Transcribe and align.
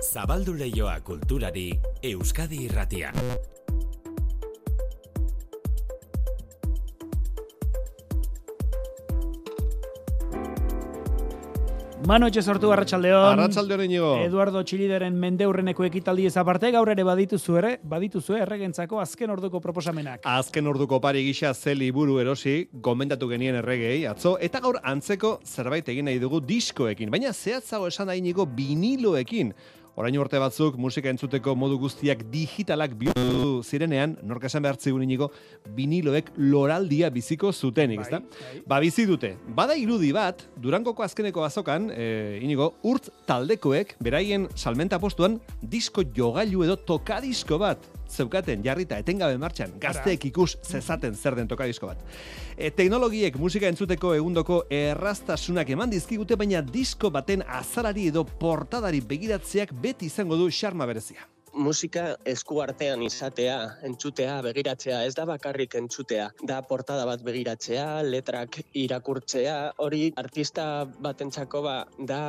Zabaldu 0.00 0.54
leioa 0.56 0.94
kulturari 1.04 1.70
Euskadi 2.02 2.64
irratian. 2.64 3.16
Mano 12.08 12.26
etxe 12.26 12.40
sortu 12.42 12.70
Arratsaldeon. 12.72 13.36
Arratsaldeon 13.36 13.82
inigo. 13.84 14.08
Eduardo 14.24 14.62
Txilideren 14.64 15.18
mendeurreneko 15.20 15.84
ekitaldi 15.84 16.24
ez 16.26 16.32
aparte, 16.40 16.70
gaur 16.72 16.88
ere 16.88 17.04
badituzu 17.04 17.58
ere, 17.60 17.74
badituzu 17.84 18.38
erregentzako 18.40 18.98
azken 19.02 19.30
orduko 19.30 19.60
proposamenak. 19.60 20.24
Azken 20.24 20.66
orduko 20.66 20.98
pari 21.04 21.22
gisa 21.26 21.52
ze 21.54 21.74
liburu 21.76 22.16
erosi, 22.18 22.70
gomendatu 22.72 23.28
genien 23.28 23.60
erregei, 23.60 24.06
atzo, 24.08 24.38
eta 24.40 24.64
gaur 24.64 24.80
antzeko 24.82 25.36
zerbait 25.44 25.92
egin 25.92 26.08
nahi 26.08 26.18
dugu 26.18 26.40
diskoekin, 26.40 27.12
baina 27.12 27.34
zehatzago 27.34 27.92
esan 27.92 28.08
da 28.08 28.16
inigo 28.16 28.48
viniloekin. 28.48 29.52
Orain 29.98 30.16
urte 30.18 30.38
batzuk 30.40 30.76
musika 30.80 31.10
entzuteko 31.10 31.56
modu 31.58 31.78
guztiak 31.80 32.22
digitalak 32.30 32.94
bihurtu 32.98 33.60
zirenean, 33.66 34.16
nork 34.22 34.44
esan 34.46 34.62
behar 34.62 34.78
zigun 34.78 35.02
viniloek 35.76 36.30
loraldia 36.36 37.10
biziko 37.10 37.52
zutenik, 37.52 38.00
ezta? 38.00 38.20
bai. 38.20 38.62
Ba, 38.66 38.80
bizi 38.80 39.06
dute. 39.06 39.36
Bada 39.48 39.74
irudi 39.76 40.12
bat, 40.12 40.46
Durangoko 40.56 41.02
azkeneko 41.02 41.44
azokan, 41.44 41.90
e, 41.90 42.38
inigo, 42.42 42.74
urt 42.82 43.10
taldekoek, 43.26 43.96
beraien 44.00 44.48
salmenta 44.54 44.98
postuan, 44.98 45.40
disko 45.62 46.04
jogailu 46.16 46.64
edo 46.64 46.76
tokadisko 46.76 47.58
bat 47.58 47.99
zeukaten 48.10 48.64
jarrita 48.64 48.98
etengabe 49.00 49.38
martxan, 49.40 49.74
gazteek 49.80 50.26
ikus 50.30 50.56
zezaten 50.62 51.14
zer 51.14 51.36
den 51.38 51.48
tokadisko 51.48 51.90
bat. 51.90 52.04
E, 52.56 52.70
teknologiek 52.70 53.36
musika 53.40 53.70
entzuteko 53.70 54.14
egundoko 54.18 54.64
errastasunak 54.70 55.70
eman 55.76 55.90
dizkigute, 55.90 56.36
baina 56.36 56.62
disko 56.62 57.10
baten 57.10 57.44
azalari 57.46 58.08
edo 58.12 58.24
portadari 58.24 59.00
begiratzeak 59.00 59.74
beti 59.82 60.10
izango 60.10 60.36
du 60.40 60.50
xarma 60.50 60.86
berezia. 60.86 61.26
Musika 61.54 62.16
esku 62.28 62.60
artean 62.62 63.02
izatea, 63.02 63.56
entzutea, 63.86 64.40
begiratzea, 64.44 65.02
ez 65.06 65.14
da 65.16 65.26
bakarrik 65.28 65.74
entzutea. 65.78 66.30
Da 66.46 66.60
portada 66.66 67.06
bat 67.08 67.22
begiratzea, 67.26 68.02
letrak 68.06 68.60
irakurtzea, 68.78 69.56
hori 69.82 70.10
artista 70.20 70.84
batentzako 71.02 71.62
ba, 71.66 71.76
da 71.98 72.22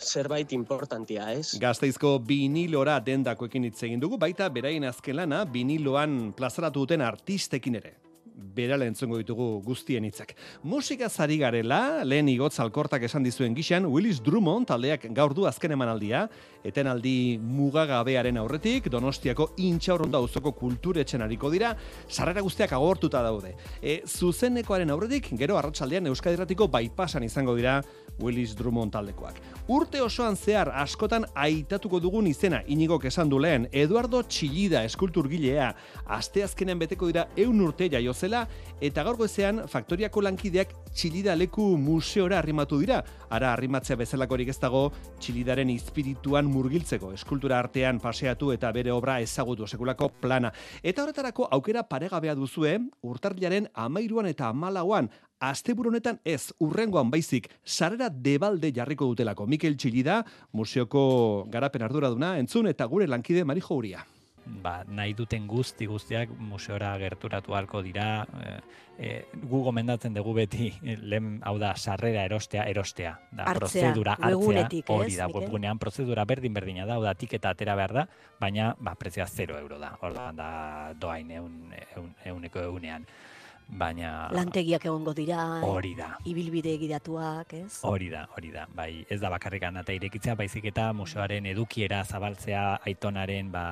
zerbait 0.00 0.52
importantia, 0.52 1.32
ez? 1.32 1.58
Gazteizko 1.62 2.18
vinilora 2.28 2.98
dendakoekin 3.04 3.70
hitz 3.70 3.82
egin 3.88 4.00
dugu, 4.02 4.20
baita 4.20 4.48
beraien 4.52 4.84
azken 4.88 5.20
lana 5.22 5.44
viniloan 5.44 6.32
plazaratu 6.36 6.86
duten 6.86 7.04
artistekin 7.04 7.78
ere. 7.82 7.96
Berala 8.42 8.86
entzongo 8.90 9.18
ditugu 9.20 9.62
guztien 9.64 10.04
hitzak. 10.04 10.34
Musika 10.66 11.08
zari 11.08 11.38
garela, 11.38 12.02
lehen 12.04 12.28
igotz 12.28 12.58
alkortak 12.60 13.04
esan 13.06 13.22
dizuen 13.22 13.54
gixan, 13.54 13.86
Willis 13.86 14.20
Drummond 14.22 14.66
taldeak 14.68 15.06
gaur 15.14 15.34
du 15.34 15.46
azken 15.46 15.72
emanaldia, 15.76 16.26
etenaldi 16.66 17.38
mugagabearen 17.38 18.38
aurretik, 18.42 18.88
Donostiako 18.92 19.52
intxaurronda 19.62 20.18
auzoko 20.18 20.52
kulturetxen 20.58 21.22
ariko 21.22 21.50
dira, 21.52 21.72
sarrera 22.08 22.42
guztiak 22.42 22.74
agortuta 22.76 23.22
daude. 23.22 23.54
E, 23.80 24.00
zuzenekoaren 24.06 24.90
aurretik, 24.90 25.30
gero 25.38 25.56
arratsaldean 25.58 26.10
Euskadiratiko 26.10 26.68
bypassan 26.72 27.26
izango 27.26 27.54
dira 27.58 27.80
Willis 28.20 28.56
Drummond 28.56 28.92
taldekoak. 28.92 29.38
Urte 29.72 30.02
osoan 30.02 30.36
zehar 30.36 30.70
askotan 30.82 31.24
aitatuko 31.34 32.00
dugun 32.02 32.26
izena 32.30 32.62
inigok 32.66 33.06
esan 33.08 33.30
du 33.30 33.38
lehen, 33.40 33.68
Eduardo 33.72 34.22
Txillida 34.22 34.82
eskulturgilea, 34.88 35.72
asteazkenen 36.18 36.78
beteko 36.82 37.08
dira 37.10 37.26
eun 37.36 37.60
urte 37.64 37.88
jaio 37.92 38.14
zela, 38.32 38.48
eta 38.80 39.02
gaur 39.04 39.18
goizean 39.20 39.66
faktoriako 39.68 40.22
lankideak 40.24 40.72
Txillida 40.92 41.34
leku 41.36 41.76
museora 41.80 42.38
arrimatu 42.38 42.78
dira. 42.80 43.00
Ara 43.32 43.52
arrimatzea 43.52 43.96
bezalakorik 43.96 44.48
ez 44.52 44.58
dago 44.60 44.90
Txillidaren 45.20 45.70
espirituan 45.72 46.48
murgiltzeko, 46.48 47.12
eskultura 47.16 47.58
artean 47.58 48.00
paseatu 48.00 48.52
eta 48.52 48.72
bere 48.72 48.92
obra 48.92 49.18
ezagutu 49.20 49.66
sekulako 49.66 50.10
plana. 50.20 50.52
Eta 50.82 51.04
horretarako 51.04 51.48
aukera 51.50 51.84
paregabea 51.88 52.34
duzue, 52.34 52.78
urtarrilaren 53.02 53.68
amairuan 53.74 54.30
eta 54.32 54.48
amalauan, 54.48 55.10
Asteburu 55.42 55.90
honetan 55.90 56.20
ez, 56.22 56.52
urrengoan 56.62 57.10
baizik, 57.10 57.48
sarera 57.66 58.06
debalde 58.14 58.70
jarriko 58.70 59.08
dutelako. 59.10 59.48
Mikel 59.50 59.74
Txillida, 59.74 60.20
museoko 60.54 61.48
garapen 61.50 61.82
arduraduna, 61.82 62.36
entzun 62.38 62.70
eta 62.70 62.86
gure 62.86 63.10
lankide 63.10 63.42
Marijo 63.42 63.74
Uria. 63.74 64.04
Ba, 64.46 64.82
nahi 64.88 65.14
duten 65.14 65.46
guzti 65.46 65.86
guztiak 65.86 66.32
museora 66.38 66.92
gerturatu 66.98 67.54
halko 67.54 67.82
dira. 67.82 68.26
E, 69.02 69.24
gu 69.34 69.62
gomendatzen 69.64 70.14
dugu 70.14 70.34
beti, 70.36 70.68
e, 70.84 70.96
lehen 71.00 71.38
hau 71.48 71.56
da, 71.58 71.72
sarrera 71.76 72.26
erostea, 72.28 72.66
erostea. 72.68 73.14
Da, 73.30 73.46
Hartzea, 73.48 73.88
prozedura 73.88 74.16
hartzea, 74.18 74.66
hori 74.94 75.16
da, 75.16 75.28
webgunean 75.32 75.80
prozedura 75.80 76.26
berdin 76.28 76.54
berdina 76.54 76.86
da, 76.86 76.98
hau 76.98 77.06
da, 77.06 77.14
tiketa 77.18 77.54
atera 77.56 77.74
behar 77.78 77.96
da, 77.96 78.06
baina, 78.40 78.74
ba, 78.78 78.94
prezioa 79.00 79.26
0 79.26 79.58
euro 79.58 79.80
da, 79.80 79.94
hor 80.00 80.14
da, 80.14 80.28
da 80.36 80.48
doain 81.00 81.30
eun, 81.40 81.56
eun, 81.96 82.12
euneko 82.34 82.66
eunean. 82.68 83.08
Baina, 83.72 84.28
Lantegiak 84.36 84.84
egongo 84.84 85.14
dira, 85.16 85.38
hori 85.64 85.94
da. 85.96 86.10
ibilbide 86.28 86.74
egidatuak, 86.76 87.54
ez? 87.56 87.78
Hori 87.88 88.10
da, 88.12 88.26
hori 88.36 88.50
da. 88.52 88.66
Bai, 88.76 89.06
ez 89.08 89.16
da 89.22 89.30
bakarrikan 89.32 89.80
eta 89.80 89.94
irekitzea, 89.96 90.34
baizik 90.36 90.66
eta 90.68 90.90
museoaren 90.92 91.46
edukiera 91.48 92.02
zabaltzea, 92.04 92.82
aitonaren 92.84 93.48
ba, 93.54 93.64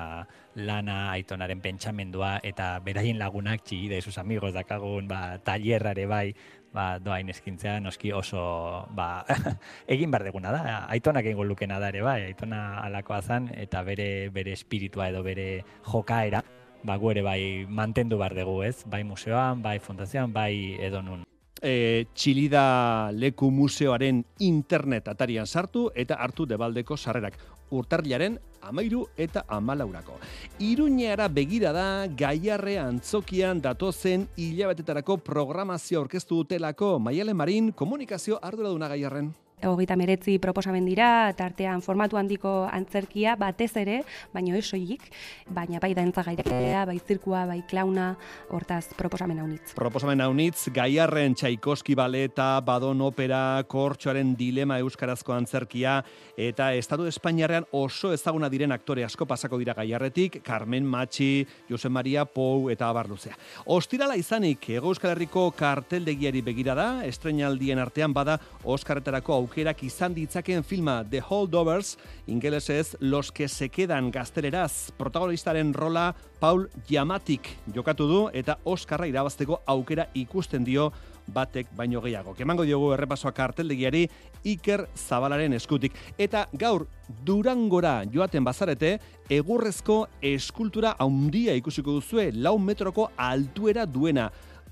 lana, 0.57 1.11
aitonaren 1.11 1.61
pentsamendua, 1.61 2.39
eta 2.41 2.73
beraien 2.81 3.21
lagunak 3.21 3.61
txigida 3.61 3.99
esus 4.01 4.17
amigos 4.17 4.55
dakagun, 4.55 5.05
ba, 5.07 5.37
tallerrare 5.45 6.07
bai, 6.09 6.25
ba, 6.73 6.95
doain 6.97 7.29
eskintzea, 7.29 7.77
noski 7.79 8.09
oso, 8.11 8.87
ba, 8.97 9.21
egin 9.93 10.09
behar 10.09 10.25
deguna 10.31 10.55
da, 10.55 10.63
aitonak 10.95 11.29
egingo 11.29 11.45
lukena 11.45 11.77
da 11.77 11.91
ere 11.93 12.01
bai, 12.01 12.23
aitona 12.31 12.79
alakoa 12.81 13.21
zan, 13.21 13.51
eta 13.53 13.85
bere, 13.85 14.31
bere 14.33 14.57
espiritua 14.57 15.11
edo 15.13 15.21
bere 15.21 15.47
jokaera, 15.91 16.41
ba, 16.83 16.97
gu 16.97 17.11
ere 17.11 17.21
bai 17.21 17.65
mantendu 17.69 18.17
behar 18.17 18.35
dugu, 18.35 18.61
ez? 18.63 18.83
Bai 18.85 19.03
museoan, 19.03 19.61
bai 19.61 19.79
fundazioan, 19.79 20.33
bai 20.33 20.77
edonun. 20.79 21.23
E, 21.61 22.07
Txilida 22.17 23.11
leku 23.13 23.51
museoaren 23.53 24.23
internet 24.39 25.11
atarian 25.11 25.45
sartu 25.45 25.91
eta 25.93 26.17
hartu 26.17 26.47
debaldeko 26.49 26.97
sarrerak. 26.97 27.37
Urtarrilaren 27.71 28.39
amairu 28.61 29.05
eta 29.17 29.45
amalaurako. 29.47 30.17
Iruñeara 30.59 31.27
begira 31.29 31.71
da 31.71 32.07
gaiarre 32.07 32.79
antzokian 32.81 33.61
datozen 33.61 34.27
hilabetetarako 34.35 35.17
programazio 35.17 36.01
aurkeztu 36.01 36.41
dutelako 36.41 36.97
Maialen 36.99 37.37
Marin 37.37 37.71
komunikazio 37.71 38.39
arduraduna 38.41 38.89
gaiarren. 38.89 39.31
Hogeita 39.67 39.95
meretzi 39.95 40.37
proposamen 40.41 40.85
dira, 40.85 41.31
tartean 41.37 41.81
formatu 41.85 42.17
handiko 42.17 42.51
antzerkia 42.71 43.35
batez 43.39 43.71
ere, 43.81 44.01
baino 44.33 44.55
ez 44.57 44.65
soilik, 44.65 45.03
baina 45.49 45.79
bai 45.81 45.93
dantza 45.97 46.23
gairakea, 46.25 46.85
bai 46.89 46.97
zirkua, 46.99 47.45
bai 47.49 47.61
klauna, 47.69 48.15
hortaz 48.49 48.93
proposamen 48.97 49.39
haunitz. 49.43 49.73
Proposamen 49.77 50.21
haunitz, 50.25 50.67
gaiarren 50.73 51.35
txaikoski 51.37 51.95
baleta, 51.97 52.53
badon 52.65 53.01
opera, 53.05 53.61
kortxoaren 53.69 54.33
dilema 54.37 54.79
euskarazko 54.81 55.35
antzerkia, 55.35 55.99
eta 56.37 56.71
Estatu 56.77 57.05
Espainiarrean 57.09 57.67
oso 57.77 58.13
ezaguna 58.15 58.49
diren 58.49 58.71
aktore 58.71 59.05
asko 59.05 59.27
pasako 59.29 59.59
dira 59.61 59.75
gaiarretik, 59.77 60.41
Carmen 60.45 60.85
Machi, 60.85 61.45
Jose 61.69 61.89
Maria 61.89 62.25
Pou 62.25 62.69
eta 62.73 62.89
abar 62.89 63.09
luzea. 63.09 63.37
Ostirala 63.65 64.17
izanik, 64.19 64.69
Ego 64.69 64.91
Euskal 64.91 65.13
Herriko 65.15 65.49
karteldegiari 65.57 66.41
begira 66.45 66.75
da, 66.77 66.87
estrenaldien 67.07 67.79
artean 67.79 68.13
bada 68.13 68.39
Oskarretarako 68.63 69.35
aukerak 69.51 69.81
izan 69.83 70.13
ditzakeen 70.15 70.63
filma 70.63 71.01
The 71.03 71.19
Holdovers, 71.19 71.97
ingelesez 72.25 72.95
Los 73.01 73.33
que 73.33 73.49
se 73.49 73.67
quedan 73.67 74.09
gazteleraz, 74.09 74.93
protagonistaren 74.95 75.73
rola 75.73 76.15
Paul 76.39 76.69
Giamatik 76.87 77.49
jokatu 77.75 78.07
du 78.07 78.19
eta 78.31 78.55
Oskarra 78.63 79.09
irabazteko 79.11 79.59
aukera 79.67 80.05
ikusten 80.15 80.63
dio 80.63 80.93
batek 81.27 81.67
baino 81.75 81.99
gehiago. 82.01 82.31
Kemango 82.33 82.63
diogu 82.63 82.93
errepasoa 82.95 83.33
karteldegiari 83.35 84.05
Iker 84.47 84.85
Zabalaren 84.95 85.51
eskutik. 85.59 85.99
Eta 86.17 86.45
gaur 86.53 86.87
Durangora 87.11 88.05
joaten 88.07 88.47
bazarete, 88.47 89.01
egurrezko 89.27 90.05
eskultura 90.21 90.95
handia 90.97 91.57
ikusiko 91.59 91.97
duzue, 91.99 92.29
lau 92.31 92.55
metroko 92.57 93.09
altuera 93.17 93.85
duena. 93.85 94.29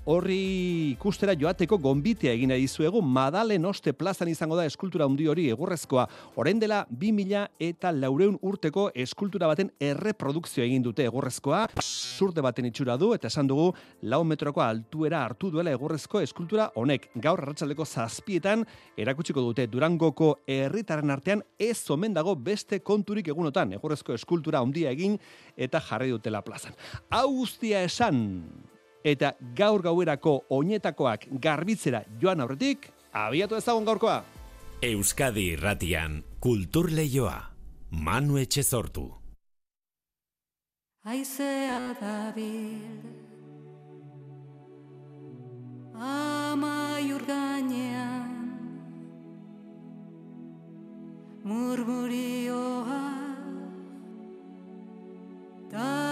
Horri 0.08 0.94
ikustera 0.94 1.34
joateko 1.36 1.76
gonbitea 1.76 2.32
egin 2.32 2.48
nahi 2.48 2.62
dizuegu 2.64 3.02
Madalen 3.04 3.66
Oste 3.68 3.92
plazan 3.92 4.30
izango 4.32 4.56
da 4.56 4.64
eskultura 4.64 5.04
handi 5.04 5.26
hori 5.28 5.50
egurrezkoa. 5.52 6.06
Orain 6.40 6.56
dela 6.58 6.78
2000 6.88 7.42
eta 7.66 7.92
laureun 7.92 8.38
urteko 8.40 8.86
eskultura 8.96 9.50
baten 9.50 9.68
erreprodukzio 9.76 10.64
egin 10.64 10.86
dute 10.86 11.04
egurrezkoa. 11.04 11.66
Zurde 11.84 12.40
baten 12.40 12.70
itxura 12.70 12.96
du 12.96 13.12
eta 13.12 13.28
esan 13.28 13.52
dugu 13.52 13.74
lau 14.08 14.22
metroko 14.24 14.64
altuera 14.64 15.20
hartu 15.26 15.52
duela 15.52 15.76
egurrezko 15.76 16.24
eskultura 16.24 16.70
honek. 16.80 17.10
Gaur 17.20 17.44
arratsaldeko 17.44 17.84
zazpietan 17.84 18.64
erakutsiko 18.96 19.44
dute 19.50 19.68
Durangoko 19.68 20.32
herritarren 20.48 21.12
artean 21.12 21.44
ez 21.58 21.84
omen 21.92 22.16
dago 22.16 22.38
beste 22.40 22.80
konturik 22.80 23.28
egunotan 23.28 23.76
egurrezko 23.76 24.16
eskultura 24.16 24.64
handia 24.64 24.96
egin 24.96 25.20
eta 25.60 25.84
jarri 25.92 26.08
dutela 26.16 26.40
plazan. 26.40 26.72
Hau 27.12 27.28
guztia 27.36 27.84
esan 27.84 28.24
eta 29.04 29.34
gaur 29.56 29.82
gauerako 29.82 30.44
oinetakoak 30.50 31.26
garbitzera 31.40 32.02
joan 32.20 32.40
aurretik, 32.40 32.90
abiatu 33.12 33.56
ezagun 33.56 33.84
gaurkoa. 33.84 34.22
Euskadi 34.82 35.52
irratian 35.54 36.22
kultur 36.40 36.90
leioa. 36.92 37.50
Manu 37.90 38.38
Etxezortu. 38.38 39.08
Aizea 41.04 41.96
dabil 42.00 43.00
Amaiur 45.96 47.24
gainean 47.24 48.36
Murmurioa 51.42 53.00
Da 55.72 56.09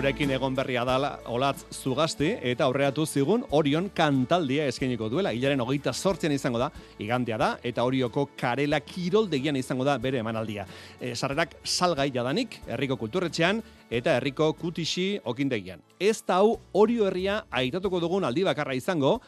Gurekin 0.00 0.30
egon 0.32 0.54
berria 0.56 0.80
dala 0.88 1.08
olatz 1.28 1.74
zugasti 1.76 2.30
eta 2.50 2.64
aurreatu 2.64 3.04
zigun 3.04 3.42
Orion 3.58 3.90
kantaldia 3.92 4.64
eskainiko 4.70 5.10
duela. 5.12 5.34
Hilaren 5.36 5.60
hogeita 5.60 5.92
sortzean 5.92 6.32
izango 6.32 6.56
da, 6.62 6.70
igandea 7.04 7.36
da, 7.36 7.48
eta 7.60 7.84
Orioko 7.84 8.30
karela 8.40 8.80
kiroldegian 8.80 9.58
izango 9.60 9.84
da 9.84 9.98
bere 10.00 10.22
emanaldia. 10.24 10.64
E, 10.96 11.12
sarrerak 11.12 11.52
salgai 11.68 12.08
jadanik, 12.14 12.56
herriko 12.70 12.96
kulturretxean, 12.96 13.60
eta 13.92 14.14
herriko 14.16 14.48
kutixi 14.56 15.18
okindegian. 15.20 15.84
Ez 16.00 16.22
da 16.24 16.40
hau 16.40 16.56
Orio 16.72 17.04
herria 17.10 17.42
aitatuko 17.60 18.00
dugun 18.00 18.24
aldi 18.24 18.48
bakarra 18.48 18.78
izango, 18.80 19.18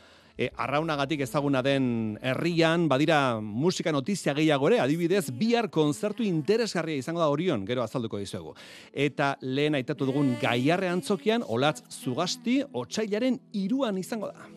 e, 0.42 0.50
arraunagatik 0.56 1.22
ezaguna 1.26 1.62
den 1.62 2.18
herrian, 2.22 2.88
badira 2.90 3.40
musika 3.40 3.92
notizia 3.94 4.34
gehiago 4.34 4.70
ere, 4.70 4.80
adibidez, 4.82 5.30
bihar 5.38 5.68
konzertu 5.70 6.26
interesgarria 6.26 6.98
izango 6.98 7.22
da 7.22 7.30
Orion, 7.32 7.66
gero 7.68 7.84
azalduko 7.84 8.20
dizuegu. 8.22 8.54
Eta 8.92 9.36
lehen 9.42 9.78
aitatu 9.78 10.08
dugun 10.08 10.34
gaiarre 10.42 10.90
antzokian, 10.90 11.44
olatz 11.46 11.82
zugasti, 12.02 12.62
otsailaren 12.72 13.38
iruan 13.52 13.98
izango 13.98 14.32
da. 14.32 14.50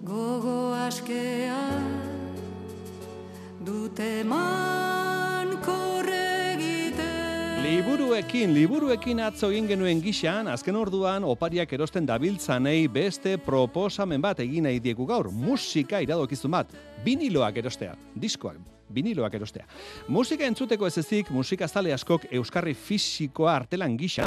Gogo 0.00 0.72
askea 0.86 1.60
dute 3.60 4.24
man 4.24 5.56
korregite 5.60 5.99
Liburuekin, 7.70 8.50
liburuekin 8.50 9.20
atzo 9.22 9.52
egin 9.52 9.68
genuen 9.70 10.00
gixan, 10.02 10.48
azken 10.50 10.74
orduan 10.74 11.22
opariak 11.22 11.70
erosten 11.76 12.08
dabiltzanei 12.08 12.88
beste 12.90 13.36
proposamen 13.44 14.18
bat 14.24 14.40
egin 14.42 14.66
nahi 14.66 14.80
diegu 14.82 15.06
gaur, 15.06 15.28
musika 15.30 16.00
iradokizun 16.02 16.50
bat, 16.50 16.72
viniloak 17.04 17.60
erostea, 17.62 17.92
diskoak, 18.24 18.58
viniloak 18.90 19.36
erostea. 19.38 19.68
Musika 20.10 20.48
entzuteko 20.50 20.90
ez 20.90 20.96
ezik, 21.04 21.30
musika 21.30 21.68
zale 21.68 21.94
askok 21.94 22.26
euskarri 22.40 22.74
fisikoa 22.74 23.54
artelan 23.60 23.94
gisa, 24.00 24.26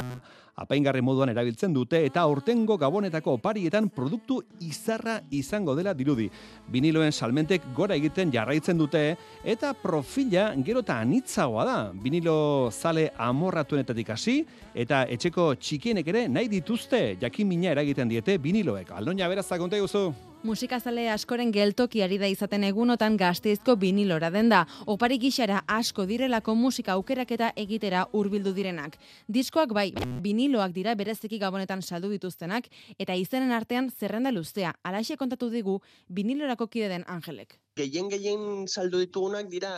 apaingarri 0.56 1.02
moduan 1.02 1.32
erabiltzen 1.32 1.72
dute 1.74 2.00
eta 2.06 2.22
aurtengo 2.22 2.76
gabonetako 2.78 3.36
oparietan 3.38 3.88
produktu 3.94 4.40
izarra 4.60 5.18
izango 5.30 5.74
dela 5.74 5.94
dirudi. 5.94 6.28
Viniloen 6.70 7.12
salmentek 7.12 7.66
gora 7.74 7.96
egiten 7.98 8.32
jarraitzen 8.34 8.78
dute 8.78 9.04
eta 9.44 9.72
profila 9.74 10.50
gero 10.66 10.84
eta 10.84 11.00
anitzagoa 11.00 11.64
da. 11.64 11.78
Vinilo 11.94 12.70
zale 12.70 13.10
amorratuenetatik 13.16 14.14
hasi 14.14 14.38
eta 14.74 15.04
etxeko 15.10 15.54
txikienek 15.56 16.14
ere 16.14 16.28
nahi 16.28 16.48
dituzte 16.48 17.16
jakin 17.20 17.48
mina 17.48 17.74
eragiten 17.74 18.08
diete 18.08 18.38
viniloek. 18.38 18.94
Aldoina 18.94 19.28
berazak 19.28 19.60
konta 19.60 19.80
guzu. 19.80 20.33
Musikazale 20.44 21.06
askoren 21.08 21.48
geltoki 21.56 22.02
ari 22.04 22.18
da 22.20 22.28
izaten 22.28 22.66
egunotan 22.68 23.14
gazteizko 23.16 23.78
vinilora 23.80 24.28
den 24.34 24.50
da. 24.52 24.58
Opari 24.92 25.16
gixara 25.22 25.62
asko 25.78 26.04
direlako 26.10 26.52
musika 26.54 26.98
aukeraketa 26.98 27.48
egitera 27.64 28.04
hurbildu 28.12 28.52
direnak. 28.52 28.98
Diskoak 29.38 29.72
bai, 29.72 29.86
viniloak 30.28 30.76
dira 30.76 30.94
bereziki 31.00 31.40
gabonetan 31.40 31.80
saldu 31.80 32.12
dituztenak, 32.12 32.68
eta 32.98 33.16
izenen 33.16 33.56
artean 33.56 33.88
zerrenda 33.88 34.36
luzea. 34.36 34.76
Alaxe 34.84 35.16
kontatu 35.16 35.48
digu 35.48 35.80
vinilorako 36.12 36.68
kide 36.68 36.92
den 36.92 37.08
Angelek. 37.08 37.63
Gehien 37.74 38.06
gehien 38.06 38.68
saldu 38.70 39.00
ditugunak 39.02 39.48
dira 39.50 39.70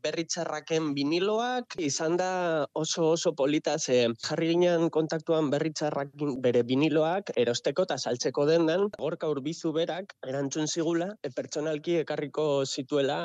berritxarraken 0.00 0.94
viniloak, 0.96 1.74
izan 1.84 2.14
da 2.16 2.64
oso 2.72 3.10
oso 3.12 3.34
polita 3.36 3.74
ze 3.78 4.06
jarri 4.24 4.46
ginen 4.54 4.88
kontaktuan 4.88 5.50
berritxarrakin 5.52 6.38
bere 6.40 6.62
viniloak 6.64 7.34
erosteko 7.36 7.84
eta 7.84 7.98
saltzeko 7.98 8.46
dendan, 8.48 8.86
gorka 8.96 9.28
urbizu 9.28 9.74
berak 9.76 10.14
erantzun 10.24 10.64
zigula, 10.64 11.10
e, 11.20 11.28
pertsonalki 11.28 11.98
ekarriko 12.06 12.64
zituela 12.64 13.18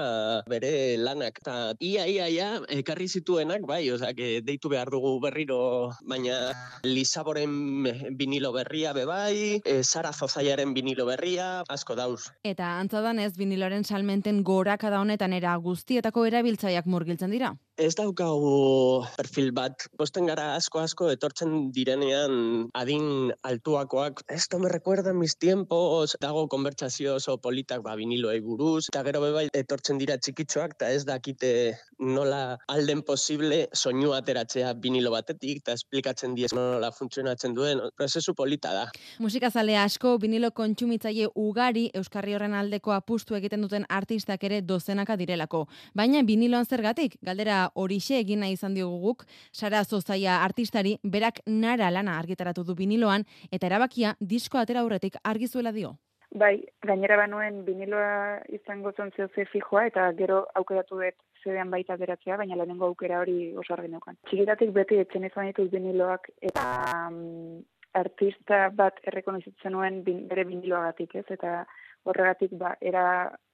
bere 0.51 0.97
lanak. 0.99 1.39
Eta 1.39 1.55
ia, 1.79 2.03
ia, 2.03 2.27
ia, 2.27 2.49
ekarri 2.81 3.07
zituenak, 3.07 3.63
bai, 3.63 3.85
ozak, 3.95 4.19
deitu 4.43 4.67
behar 4.67 4.91
dugu 4.91 5.21
berriro, 5.23 5.61
baina 6.03 6.51
Lisaboren 6.83 7.87
vinilo 8.19 8.51
berria 8.51 8.91
bebai, 8.91 9.63
e, 9.63 9.79
Sara 9.83 10.11
Zozaiaren 10.11 10.75
vinilo 10.75 11.07
berria, 11.07 11.63
asko 11.71 11.95
dauz. 11.95 12.27
Eta 12.43 12.75
antzadan 12.83 13.23
ez 13.23 13.31
viniloren 13.39 13.87
salmenten 14.17 14.43
gorakada 14.43 14.99
honetan 14.99 15.33
era 15.33 15.55
guztietako 15.57 16.25
erabiltzaileak 16.25 16.85
murgiltzen 16.87 17.31
dira. 17.31 17.53
Ez 17.77 17.93
daukagu 17.93 19.05
perfil 19.13 19.51
bat. 19.53 19.83
Posten 20.01 20.25
gara 20.25 20.55
asko-asko 20.57 21.11
etortzen 21.13 21.67
direnean 21.69 22.71
adin 22.73 23.29
altuakoak. 23.45 24.23
Esto 24.33 24.57
me 24.57 24.71
recuerda 24.73 25.13
mis 25.13 25.35
tiempos. 25.37 26.15
Dago 26.19 26.47
konbertsazio 26.49 27.13
oso 27.19 27.35
politak 27.37 27.83
ba, 27.85 27.93
viniloei 27.95 28.39
buruz. 28.41 28.87
Eta 28.89 29.03
gero 29.05 29.21
bebai 29.21 29.45
etortzen 29.53 30.01
dira 30.01 30.17
txikitxoak, 30.17 30.73
eta 30.79 30.89
ez 30.89 31.03
dakite 31.05 31.51
nola 32.01 32.57
alden 32.67 33.03
posible 33.05 33.67
soinu 33.77 34.15
ateratzea 34.17 34.73
vinilo 34.81 35.13
batetik, 35.13 35.61
eta 35.61 35.77
esplikatzen 35.77 36.33
diez 36.33 36.49
nola 36.57 36.89
funtzionatzen 36.89 37.53
duen. 37.53 37.85
Prozesu 37.93 38.33
polita 38.33 38.73
da. 38.73 38.87
Musikazale 39.21 39.77
asko 39.77 40.15
vinilo 40.17 40.49
kontsumitzaile 40.49 41.29
ugari 41.35 41.91
Euskarri 41.93 42.33
horren 42.33 42.57
aldeko 42.57 42.97
apustu 42.97 43.37
egiten 43.37 43.61
duten 43.61 43.85
artistak 43.87 44.49
ere 44.49 44.63
dozenaka 44.65 45.13
direlako. 45.15 45.67
Baina 45.93 46.25
viniloan 46.25 46.65
zergatik, 46.65 47.21
galdera 47.21 47.66
horixe 47.75 48.19
egin 48.19 48.39
nahi 48.39 48.57
izan 48.57 48.73
diogu 48.73 48.99
guk, 49.01 49.23
Sara 49.51 49.83
Zozaia 49.83 50.43
artistari 50.43 50.97
berak 51.03 51.41
nara 51.45 51.91
lana 51.91 52.17
argitaratu 52.19 52.63
du 52.63 52.75
viniloan 52.75 53.25
eta 53.51 53.67
erabakia 53.67 54.15
disko 54.19 54.57
atera 54.57 54.81
aurretik 54.81 55.15
argizuela 55.23 55.71
dio. 55.71 55.97
Bai, 56.35 56.57
gainera 56.83 57.15
banuen 57.17 57.63
viniloa 57.65 58.41
izango 58.51 58.91
zen 58.91 59.11
ze 59.15 59.45
fijoa 59.45 59.85
eta 59.87 60.11
gero 60.17 60.45
aukeratu 60.59 60.99
dut 60.99 61.15
zedean 61.43 61.71
baita 61.71 61.95
beratzea, 61.95 62.37
baina 62.37 62.55
lehenengo 62.55 62.85
aukera 62.85 63.21
hori 63.21 63.55
oso 63.55 63.73
argi 63.73 63.87
neukan. 63.87 64.17
Txikitatik 64.27 64.73
beti 64.75 64.99
etxen 64.99 65.23
izan 65.23 65.47
ditut 65.47 65.71
viniloak 65.71 66.29
eta 66.49 66.65
um, 67.07 67.63
artista 67.93 68.67
bat 68.75 68.99
errekonozitzen 69.07 69.71
nuen 69.71 70.03
bin, 70.03 70.25
bere 70.27 70.43
viniloagatik, 70.49 71.15
ez? 71.15 71.25
Eta 71.37 71.63
horregatik 72.07 72.51
ba, 72.59 72.75
era 72.81 73.05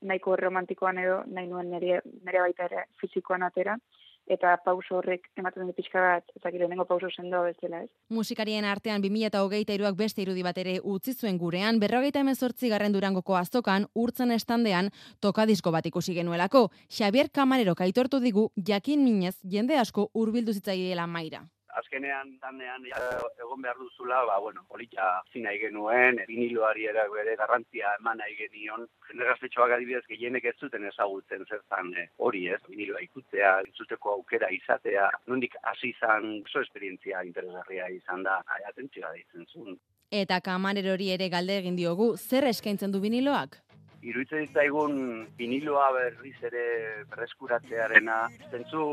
nahiko 0.01 0.35
romantikoan 0.39 0.97
edo 1.03 1.21
nahi 1.27 1.47
nuen 1.47 1.69
nire, 1.71 2.01
nire 2.25 2.41
baita 2.47 2.67
ere 2.69 2.87
fizikoan 3.01 3.45
atera 3.45 3.77
eta 4.27 4.55
pauso 4.65 4.97
horrek 4.97 5.29
ematen 5.37 5.67
du 5.67 5.73
pixka 5.73 6.01
bat, 6.01 6.29
eta 6.37 6.51
lehenengo 6.53 6.85
pauso 6.85 7.09
sendoa 7.09 7.49
bezala, 7.49 7.83
ez? 7.83 7.89
Musikarien 8.09 8.65
artean 8.65 9.01
2023ak 9.03 9.97
beste 9.99 10.23
irudi 10.23 10.43
bat 10.43 10.57
ere 10.57 10.79
utzi 10.83 11.13
zuen 11.13 11.37
gurean, 11.37 11.79
berrogeita 11.79 12.23
hemezortzi 12.23 12.69
garren 12.69 12.93
durangoko 12.93 13.35
azokan, 13.39 13.87
urtzen 13.93 14.31
estandean, 14.31 14.91
tokadisko 15.19 15.71
bat 15.71 15.85
ikusi 15.85 16.15
genuelako. 16.15 16.69
Xavier 16.89 17.29
Kamarero 17.31 17.75
kaitortu 17.75 18.19
digu, 18.23 18.49
jakin 18.55 19.03
minez, 19.03 19.35
jende 19.43 19.77
asko 19.77 20.09
hurbildu 20.13 20.53
zitzaiela 20.53 21.07
maira 21.07 21.43
azkenean 21.79 22.33
danean 22.41 22.85
ja, 22.89 22.99
egon 23.39 23.61
behar 23.65 23.79
duzula, 23.79 24.23
ba, 24.29 24.39
bueno, 24.43 24.63
polita 24.69 25.09
zina 25.33 25.53
genuen, 25.61 26.19
viniloari 26.27 26.87
ere 26.91 27.05
bere 27.13 27.35
garrantzia 27.39 27.95
eman 27.99 28.21
nahi 28.21 28.35
genion, 28.39 28.85
jende 29.09 29.29
gaztetxoak 29.29 29.75
adibidez 29.77 30.03
gehienek 30.09 30.49
ez 30.51 30.55
zuten 30.59 30.85
ezagutzen 30.91 31.45
zertan 31.49 31.93
eh, 31.97 32.07
hori 32.17 32.45
ez, 32.55 32.61
viniloa 32.69 33.01
ikutzea, 33.07 33.55
entzuteko 33.67 34.17
aukera 34.17 34.51
izatea, 34.59 35.09
nondik 35.27 35.57
hasi 35.63 35.93
izan 35.95 36.29
oso 36.45 36.61
esperientzia 36.65 37.23
interesgarria 37.29 37.89
izan 37.95 38.23
da, 38.27 38.39
atentzioa 38.69 39.13
deitzen 39.17 39.49
zuen. 39.51 39.81
Eta 40.13 40.37
kamarerori 40.45 41.07
ere 41.15 41.25
galde 41.33 41.55
egin 41.63 41.77
diogu, 41.79 42.11
zer 42.17 42.45
eskaintzen 42.45 42.91
du 42.93 42.99
viniloak? 43.01 43.62
Iruditzen 44.03 44.43
ditzaigun 44.43 44.95
viniloa 45.37 45.85
berriz 45.95 46.35
ere 46.49 46.63
berreskuratzearena, 47.11 48.17
zentzu 48.51 48.83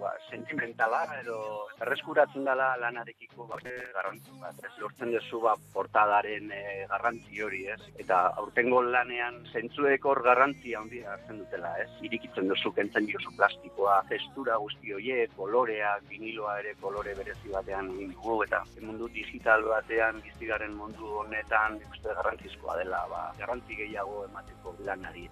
ba, 0.00 0.12
sentimentala 0.30 1.02
edo 1.18 1.38
berreskuratzen 1.80 2.46
dela 2.46 2.68
lanarekiko 2.80 3.48
ba, 3.50 3.58
garrantzi 3.96 4.36
bat. 4.40 4.60
Ez 4.68 4.72
lortzen 4.80 5.12
duzu 5.14 5.40
ba, 5.42 5.56
portadaren 5.74 6.52
eh, 6.54 6.84
garrantzi 6.90 7.42
hori, 7.42 7.64
ez? 7.74 7.80
Eta 8.04 8.20
aurtengo 8.42 8.82
lanean 8.86 9.40
zentzuek 9.52 10.06
hor 10.06 10.22
garrantzi 10.26 10.76
handia 10.78 11.16
hartzen 11.16 11.42
dutela, 11.42 11.74
ez? 11.82 11.90
Irikitzen 12.08 12.50
duzu 12.52 12.72
kentzen 12.76 13.10
diozu 13.10 13.34
plastikoa, 13.38 13.98
testura 14.12 14.58
guzti 14.62 14.94
horiek, 14.94 15.34
koloreak, 15.38 16.06
viniloa 16.12 16.58
ere 16.62 16.76
kolore 16.80 17.16
berezi 17.18 17.50
batean 17.56 17.90
egin 17.96 18.14
dugu, 18.14 18.38
eta 18.46 18.62
mundu 18.82 19.10
digital 19.14 19.66
batean 19.66 20.22
bizigaren 20.22 20.74
mundu 20.78 21.18
honetan 21.24 21.80
uste 21.90 22.14
garrantzizkoa 22.14 22.78
dela, 22.82 23.04
ba, 23.10 23.26
garrantzi 23.38 23.78
gehiago 23.82 24.22
emateko 24.52 24.76
lanari. 24.84 25.30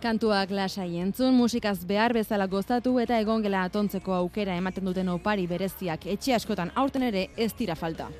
Kantuak 0.00 0.50
lasai 0.50 0.98
entzun, 1.00 1.34
musikaz 1.34 1.84
behar 1.86 2.12
bezala 2.12 2.46
gozatu 2.46 2.98
eta 3.00 3.18
egongela 3.18 3.64
atontzeko 3.64 4.14
aukera 4.14 4.56
ematen 4.56 4.84
duten 4.84 5.08
opari 5.08 5.46
bereziak 5.46 6.06
etxe 6.06 6.34
askotan 6.34 6.70
aurten 6.74 7.02
ere 7.02 7.28
ez 7.36 7.52
dira 7.54 7.74
falta. 7.74 8.10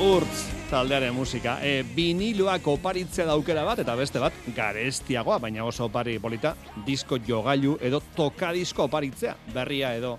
Urtz, 0.00 0.49
taldearen 0.70 1.14
musika. 1.14 1.58
E, 1.66 1.82
biniloak 1.96 2.66
oparitzea 2.70 3.26
daukera 3.26 3.64
bat, 3.66 3.82
eta 3.82 3.96
beste 3.98 4.22
bat, 4.22 4.36
garestiagoa, 4.56 5.40
baina 5.42 5.64
oso 5.66 5.88
opari 5.88 6.18
polita, 6.22 6.54
disko 6.86 7.18
jogailu 7.26 7.76
edo 7.82 8.02
tokadisko 8.16 8.86
oparitzea, 8.86 9.34
berria 9.54 9.94
edo 9.98 10.16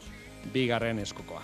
bigarren 0.53 1.00
eskokoa. 1.00 1.41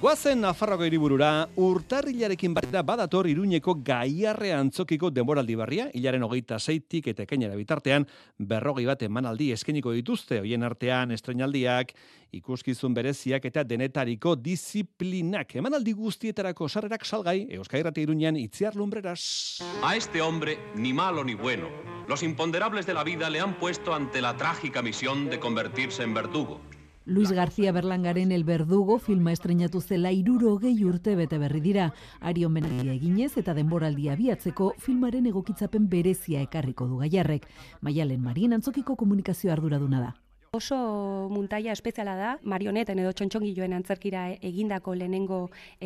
Goazen 0.00 0.40
Nafarroko 0.40 0.86
hiriburura 0.86 1.48
urtarrilarekin 1.58 2.54
batera 2.54 2.80
badator 2.86 3.26
Iruñeko 3.26 3.74
gaiarre 3.84 4.52
antzokiko 4.54 5.10
denboraldi 5.10 5.56
berria, 5.58 5.88
hilaren 5.92 6.22
hogeita 6.22 6.60
zeitik 6.60 7.08
eta 7.10 7.24
ekainera 7.26 7.58
bitartean 7.58 8.06
berrogei 8.38 8.86
bat 8.86 9.02
emanaldi 9.02 9.50
eskeniko 9.52 9.92
dituzte, 9.92 10.38
hoien 10.40 10.62
artean 10.62 11.10
estrenaldiak, 11.10 11.92
ikuskizun 12.32 12.94
bereziak 12.94 13.44
eta 13.50 13.64
denetariko 13.66 14.36
disiplinak. 14.38 15.56
Emanaldi 15.58 15.92
guztietarako 15.98 16.68
sarrerak 16.68 17.04
salgai, 17.04 17.48
Euskairrate 17.58 18.00
Iruñean 18.06 18.38
itziar 18.38 18.76
lumbreras. 18.76 19.58
A 19.82 19.96
este 19.96 20.22
hombre, 20.22 20.56
ni 20.76 20.92
malo 20.92 21.24
ni 21.24 21.34
bueno, 21.34 21.68
los 22.08 22.22
imponderables 22.22 22.86
de 22.86 22.94
la 22.94 23.04
vida 23.04 23.28
le 23.28 23.40
han 23.40 23.58
puesto 23.58 23.92
ante 23.92 24.22
la 24.22 24.36
trágica 24.36 24.82
misión 24.82 25.28
de 25.28 25.40
convertirse 25.40 26.04
en 26.04 26.14
verdugo. 26.14 26.60
Luis 27.06 27.32
García 27.32 27.72
Berlangaren 27.72 28.30
El 28.30 28.44
Verdugo 28.44 28.98
filma 28.98 29.32
estrenatu 29.32 29.80
zela 29.80 30.12
irurogei 30.12 30.84
urte 30.84 31.16
bete 31.16 31.38
berri 31.38 31.60
dira. 31.64 31.94
Ari 32.20 32.44
omenaldia 32.44 32.92
eginez 32.92 33.32
eta 33.40 33.54
denboraldia 33.54 34.16
biatzeko 34.20 34.74
filmaren 34.78 35.26
egokitzapen 35.32 35.88
berezia 35.88 36.42
ekarriko 36.44 36.86
du 36.86 36.98
gaiarrek. 37.00 37.48
Maialen 37.80 38.20
Marien 38.20 38.52
antzokiko 38.52 38.96
komunikazio 38.96 39.52
arduraduna 39.52 40.00
da. 40.00 40.12
Oso 40.52 41.28
muntaia 41.30 41.70
espeziala 41.70 42.16
da, 42.18 42.30
marioneten 42.42 42.98
edo 42.98 43.12
txontxongiloen 43.14 43.76
antzerkira 43.76 44.24
egindako 44.48 44.96
lehenengo 44.98 45.38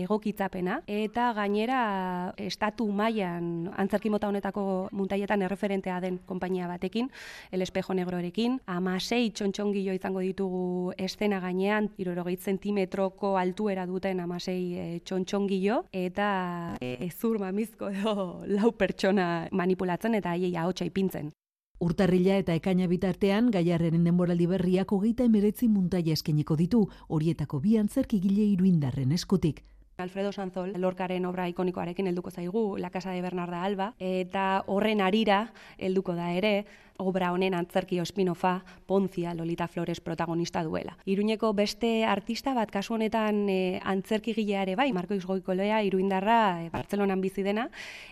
egokitzapena, 0.02 0.78
eta 0.88 1.26
gainera 1.36 1.80
estatu 2.40 2.86
mailan 2.88 3.50
antzerki 3.82 4.08
mota 4.14 4.30
honetako 4.32 4.64
muntaietan 4.96 5.44
erreferentea 5.44 5.98
den 6.00 6.16
konpainia 6.24 6.70
batekin, 6.72 7.12
El 7.52 7.66
Espejo 7.66 7.92
Negrorekin, 7.92 8.56
amasei 8.64 9.28
txontxongilo 9.36 9.98
izango 10.00 10.24
ditugu 10.24 10.64
estena 10.96 11.44
gainean, 11.44 11.92
irorogeit 12.00 12.40
zentimetroko 12.40 13.36
altuera 13.36 13.84
duten 13.84 14.24
amasei 14.24 14.58
e, 14.72 14.90
txontxongilo, 15.04 15.82
eta 15.92 16.32
e, 16.80 16.96
ezur 17.12 17.36
mamizko 17.36 17.92
edo 17.92 18.18
lau 18.48 18.72
pertsona 18.72 19.50
manipulatzen 19.52 20.22
eta 20.24 20.32
haiei 20.32 20.56
ahotsa 20.56 20.88
ipintzen. 20.88 21.34
Urtarrila 21.84 22.38
eta 22.40 22.54
ekaina 22.56 22.86
bitartean, 22.88 23.50
gaiarren 23.52 24.06
denboraldi 24.08 24.46
berriak 24.48 24.92
hogeita 24.96 25.26
emeretzi 25.28 25.66
muntaia 25.68 26.14
eskeniko 26.16 26.56
ditu, 26.56 26.80
horietako 27.12 27.60
bi 27.60 27.76
antzerkigile 27.76 28.46
iruindarren 28.54 29.12
eskutik. 29.12 29.60
Alfredo 30.00 30.32
Sanzol, 30.32 30.72
Lorcaren 30.80 31.26
obra 31.28 31.44
ikonikoarekin 31.52 32.08
helduko 32.08 32.30
zaigu, 32.30 32.62
La 32.78 32.88
Casa 32.90 33.12
de 33.12 33.20
Bernarda 33.22 33.60
Alba, 33.68 33.90
eta 34.00 34.64
horren 34.66 35.02
arira 35.04 35.52
helduko 35.76 36.16
da 36.16 36.32
ere, 36.32 36.54
obra 36.98 37.32
honen 37.32 37.54
antzerki 37.54 38.00
ospinofa 38.00 38.64
Ponzia 38.86 39.34
Lolita 39.34 39.66
Flores 39.68 40.00
protagonista 40.00 40.62
duela. 40.62 40.96
Iruñeko 41.06 41.52
beste 41.54 42.04
artista 42.04 42.54
bat 42.54 42.70
kasu 42.70 42.94
honetan 42.94 43.48
e, 43.48 43.80
antzerkigilea 43.82 44.62
ere 44.62 44.76
bai, 44.76 44.92
Marko 44.92 45.14
Izgoikolea 45.14 45.82
iruindarra 45.82 46.62
e, 46.62 46.70
Bartzelonan 46.70 47.20
bizi 47.20 47.42
dena 47.42 47.68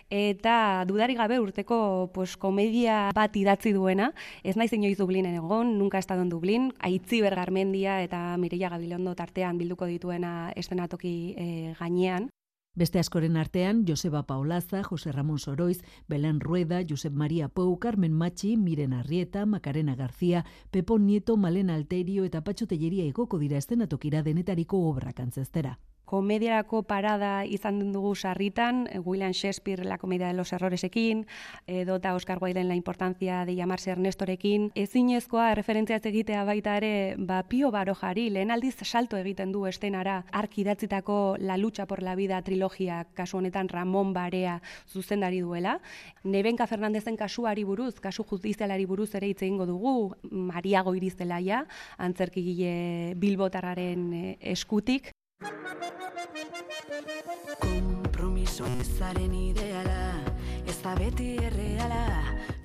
eta 0.09 0.83
dudari 0.87 1.15
gabe 1.15 1.39
urteko 1.39 2.11
pues 2.13 2.35
komedia 2.37 3.09
bat 3.15 3.35
idatzi 3.35 3.73
duena, 3.73 4.11
ez 4.43 4.55
naiz 4.57 4.73
inoiz 4.73 4.97
Dublinen 4.97 5.35
egon, 5.35 5.77
nunca 5.77 5.97
estado 5.97 6.21
en 6.21 6.29
Dublin, 6.29 6.71
Aitzi 6.79 7.21
Bergarmendia 7.21 8.01
eta 8.03 8.37
Mireia 8.37 8.69
Gabilondo 8.69 9.15
tartean 9.15 9.57
bilduko 9.57 9.85
dituena 9.89 10.51
estenatoki 10.55 11.33
e, 11.37 11.73
gainean. 11.79 12.29
Beste 12.75 12.97
askoren 12.97 13.37
artean, 13.37 13.85
Joseba 13.87 14.23
Paolaza, 14.25 14.81
Jose 14.83 15.11
Ramon 15.11 15.37
Soroiz, 15.37 15.83
Belén 16.07 16.39
Rueda, 16.39 16.81
Josep 16.89 17.13
María 17.13 17.47
Pou, 17.47 17.77
Carmen 17.77 18.11
Machi, 18.11 18.57
Miren 18.57 18.93
Arrieta, 18.93 19.45
Macarena 19.45 19.95
García, 19.95 20.43
Pepon 20.71 21.05
Nieto, 21.05 21.37
Malena 21.37 21.75
Alterio 21.75 22.23
eta 22.25 22.43
Patxo 22.43 22.65
Telleria 22.65 23.05
egoko 23.05 23.37
dira 23.37 23.61
estenatokira 23.61 24.23
denetariko 24.23 24.87
obrak 24.89 25.19
antzestera. 25.19 25.77
Komediarako 26.13 26.83
parada 26.85 27.41
izan 27.49 27.79
dugu 27.91 28.13
sarritan, 28.13 28.85
eh, 28.91 28.99
William 28.99 29.33
Shakespeare 29.33 29.83
la 29.83 29.97
comedia 29.97 30.27
de 30.27 30.33
los 30.33 30.53
erroresekin, 30.53 31.25
edota 31.65 32.13
Oscar 32.13 32.37
Wilde 32.41 32.63
la 32.63 32.75
importancia 32.75 33.45
de 33.45 33.55
llamarse 33.55 33.91
Ernestorekin, 33.91 34.71
ezinezkoa 34.75 35.55
referentzia 35.55 35.97
ez 35.97 36.05
egitea 36.05 36.43
baita 36.45 36.75
ere, 36.77 37.15
ba 37.17 37.41
Pio 37.49 37.71
Barojari 37.71 38.27
lehen 38.29 38.51
aldiz 38.51 38.75
salto 38.83 39.17
egiten 39.17 39.51
du 39.51 39.65
estenara 39.65 40.25
ark 40.31 40.57
idatzitako 40.57 41.37
La 41.39 41.57
lucha 41.57 41.87
por 41.87 42.03
la 42.03 42.15
vida 42.15 42.41
trilogia 42.43 43.07
kasu 43.15 43.37
honetan 43.37 43.69
Ramon 43.69 44.13
Barea 44.13 44.61
zuzendari 44.87 45.39
duela. 45.41 45.79
Nebenka 46.23 46.67
Fernandezen 46.67 47.17
kasuari 47.17 47.63
buruz, 47.63 47.99
kasu 47.99 48.23
judizialari 48.23 48.85
buruz 48.85 49.15
ere 49.15 49.31
hitz 49.31 49.41
egingo 49.41 49.65
dugu, 49.65 50.13
Mariago 50.29 50.93
Irizelaia, 50.93 51.65
antzerkigile 51.97 53.15
Bilbotarraren 53.17 54.07
eh, 54.13 54.37
eskutik. 54.53 55.12
Kompromiso 57.59 58.65
ezaren 58.79 59.33
ideala, 59.33 60.23
ez 60.67 60.75
da 60.83 60.93
beti 60.95 61.33
erreala. 61.41 62.01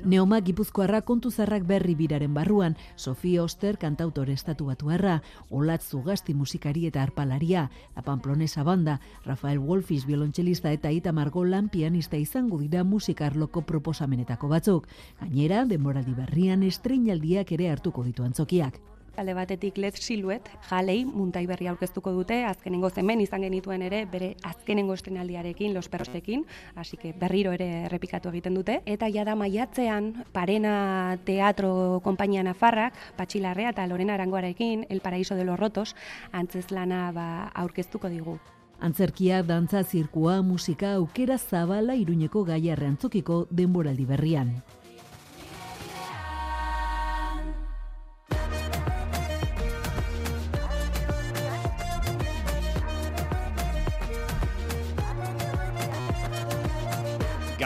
Neoma 0.08 0.38
Gipuzkoarra 0.44 1.00
kontu 1.02 1.30
zarrak 1.30 1.64
berri 1.66 1.94
biraren 1.98 2.34
barruan, 2.34 2.76
Sofia 2.96 3.42
Oster 3.42 3.78
kantautore 3.78 4.32
estatu 4.32 4.68
batuarra, 4.70 5.22
Olatz 5.50 5.88
Zugasti 5.90 6.34
musikari 6.34 6.86
eta 6.86 7.02
arpalaria, 7.02 7.70
La 7.96 8.02
Pamplonesa 8.02 8.62
banda, 8.62 9.00
Rafael 9.24 9.58
Wolfis 9.58 10.06
violonchelista 10.06 10.72
eta 10.72 10.90
Itamar 10.90 11.30
Golan 11.30 11.68
pianista 11.68 12.16
izango 12.16 12.58
dira 12.58 12.84
musikarloko 12.84 13.62
proposamenetako 13.62 14.48
batzuk. 14.48 14.86
Gainera, 15.20 15.64
denboraldi 15.64 16.14
berrian 16.14 16.62
estreinaldiak 16.62 17.52
ere 17.58 17.70
hartuko 17.72 18.04
ditu 18.04 18.24
antzokiak. 18.24 18.80
Alde 19.18 19.34
batetik 19.34 19.78
Led 19.82 19.96
Silhouette, 19.98 20.52
jalei, 20.68 21.00
muntai 21.04 21.42
berri 21.50 21.66
aurkeztuko 21.66 22.12
dute, 22.14 22.36
azkenengo 22.46 22.86
zemen 22.90 23.18
izan 23.20 23.42
genituen 23.42 23.82
ere, 23.82 24.04
bere 24.06 24.28
azkenengo 24.46 24.94
estrenaldiarekin, 24.94 25.74
Los 25.74 25.88
Perrosekin, 25.88 26.44
hasi 26.76 26.96
que 26.96 27.12
berriro 27.12 27.50
ere 27.56 27.66
errepikatu 27.88 28.30
egiten 28.30 28.54
dute. 28.54 28.78
Eta 28.86 29.08
jada 29.10 29.34
maiatzean, 29.34 30.12
Parena 30.30 31.18
Teatro 31.26 31.98
Kompainia 32.04 32.44
Nafarrak, 32.46 32.94
Patxilarrea 33.16 33.74
eta 33.74 33.88
Lorena 33.90 34.14
Arangoarekin, 34.14 34.86
El 34.88 35.00
Paraíso 35.00 35.34
de 35.34 35.44
los 35.44 35.58
Rotos, 35.58 35.96
antzeslana 36.30 37.10
ba, 37.10 37.28
aurkeztuko 37.58 38.08
digu. 38.08 38.38
Antzerkia, 38.78 39.42
dantza, 39.42 39.82
zirkua, 39.82 40.42
musika, 40.42 40.92
aukera 40.94 41.38
zabala 41.38 41.96
iruñeko 41.98 42.44
gaiarre 42.46 42.86
antzokiko 42.86 43.48
denboraldi 43.50 44.06
berrian. 44.06 44.60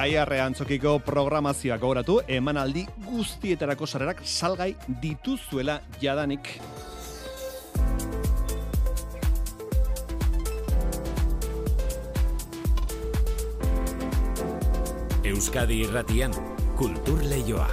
Gaiarre 0.03 0.41
antzokiko 0.43 0.97
programazioa 1.07 1.77
gauratu, 1.79 2.17
emanaldi 2.27 2.81
guztietarako 3.05 3.87
sarrerak 3.87 4.25
salgai 4.27 4.73
dituzuela 5.05 5.77
jadanik. 6.03 6.51
Euskadi 15.23 15.85
irratian, 15.87 16.35
kultur 16.83 17.23
leioa. 17.23 17.71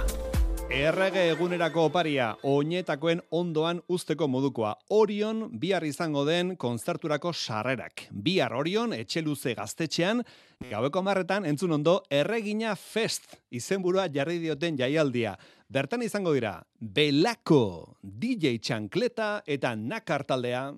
Errege 0.70 1.24
egunerako 1.32 1.88
oparia, 1.88 2.28
oinetakoen 2.46 3.18
ondoan 3.34 3.80
usteko 3.90 4.28
modukoa. 4.30 4.76
Orion 4.94 5.48
bihar 5.58 5.82
izango 5.82 6.22
den 6.28 6.52
konzerturako 6.54 7.32
sarrerak. 7.34 8.04
Bihar 8.14 8.54
Orion 8.54 8.94
etxeluze 8.94 9.56
gaztetxean, 9.58 10.22
gaueko 10.70 11.02
marretan 11.02 11.48
entzun 11.50 11.74
ondo 11.74 11.96
erregina 12.06 12.76
fest 12.78 13.26
izenburua 13.50 14.06
jarri 14.14 14.38
dioten 14.38 14.78
jaialdia. 14.78 15.34
Bertan 15.66 16.06
izango 16.06 16.36
dira, 16.38 16.60
Belako, 16.78 17.96
DJ 18.02 18.60
Txankleta 18.62 19.40
eta 19.50 19.74
Nakar 19.74 20.22
taldea. 20.22 20.68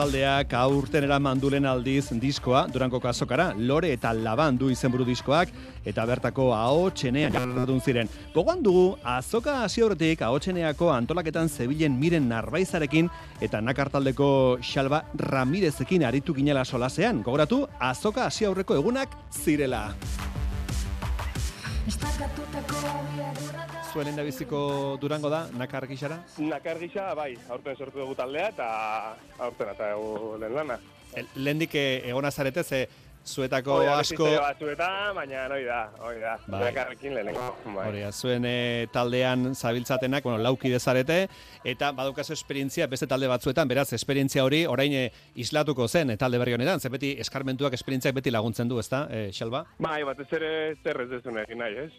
Taldeak 0.00 0.54
aurten 0.56 1.04
eraman 1.04 1.36
dulen 1.40 1.66
aldiz 1.68 2.06
diskoa, 2.22 2.62
Durango 2.72 3.00
azokara, 3.04 3.52
lore 3.56 3.92
eta 3.92 4.12
laban 4.16 4.56
du 4.56 4.70
izenburu 4.72 5.04
diskoak, 5.04 5.48
eta 5.84 6.06
bertako 6.08 6.54
ahotxenean 6.56 7.32
jardun 7.34 7.80
ziren. 7.80 8.08
Gogoan 8.34 8.62
dugu, 8.62 8.96
azoka 9.04 9.62
hasi 9.64 9.82
horretik 9.84 10.22
ahotxeneako 10.22 10.90
antolaketan 10.94 11.48
zebilen 11.48 11.98
miren 12.00 12.28
narbaizarekin, 12.32 13.10
eta 13.40 13.60
nakar 13.60 13.90
taldeko 13.92 14.58
xalba 14.62 15.04
Ramirezekin 15.14 16.04
aritu 16.08 16.34
ginela 16.34 16.64
solasean. 16.64 17.22
Gogoratu, 17.22 17.66
azoka 17.78 18.24
hasi 18.24 18.44
aurreko 18.48 18.74
egunak 18.80 19.08
zirela. 19.44 19.90
Da. 19.90 19.94
Zuen 23.90 24.14
biziko 24.22 24.96
Durango 25.02 25.30
da, 25.32 25.48
nakar 25.58 25.86
gixara? 25.90 26.20
Nakar 26.38 26.78
gisa, 26.78 27.08
bai, 27.18 27.32
aurten 27.50 27.76
sortu 27.76 27.98
dugu 27.98 28.14
taldea 28.14 28.48
eta 28.52 28.68
aurten 29.38 29.72
eta 29.72 29.88
egu 29.96 30.36
lehen 30.38 30.54
lana. 30.54 30.76
Lehendik 31.34 31.74
eh, 31.74 32.02
egona 32.12 32.30
zarete, 32.30 32.62
ze 32.62 32.84
zuetako 33.30 33.76
Hori 33.78 33.86
da, 33.86 33.98
asko... 34.02 34.28
batzuetan, 34.42 35.14
baina 35.16 35.44
hori 35.46 35.64
da, 35.66 35.80
hori 36.02 36.20
da. 36.22 36.36
Bai. 36.50 36.72
Lehenengo. 37.00 37.46
Bai. 37.64 37.86
Hori, 37.88 38.02
da, 38.04 38.10
zuen 38.12 38.44
eh, 38.48 38.86
taldean 38.92 39.54
zabiltzatenak, 39.54 40.24
bueno, 40.26 40.38
lauki 40.42 40.70
dezarete, 40.72 41.20
eta 41.64 41.92
badaukazu 41.96 42.34
esperientzia 42.36 42.88
beste 42.90 43.08
talde 43.10 43.30
batzuetan, 43.30 43.68
beraz, 43.70 43.88
esperientzia 43.96 44.44
hori 44.44 44.64
orain 44.66 44.94
eh, 44.96 45.06
islatuko 45.34 45.88
zen 45.88 46.14
eh, 46.14 46.18
talde 46.20 46.40
berri 46.42 46.56
honetan, 46.58 46.80
ze 46.80 46.90
beti 46.92 47.14
eskarmentuak 47.24 47.76
esperientziak 47.78 48.16
beti 48.18 48.34
laguntzen 48.34 48.68
du, 48.68 48.80
ezta, 48.82 49.06
eh, 49.10 49.28
Xalba? 49.36 49.64
Bai, 49.78 50.02
batez 50.08 50.28
ere 50.40 50.52
zer 50.82 51.04
ez 51.06 51.08
dezun 51.14 51.38
egin 51.44 51.62
nahi, 51.62 51.86
ez? 51.86 51.92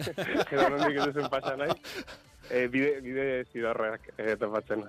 Edo 0.52 0.70
nondik 0.70 1.00
ez 1.00 1.10
dezun 1.12 1.30
pasa 1.32 1.56
nahi. 1.60 1.76
E, 2.50 2.66
bide, 2.72 3.00
bide 3.04 3.26
zidorrak 3.52 4.10
e, 4.18 4.36
topatzen. 4.40 4.84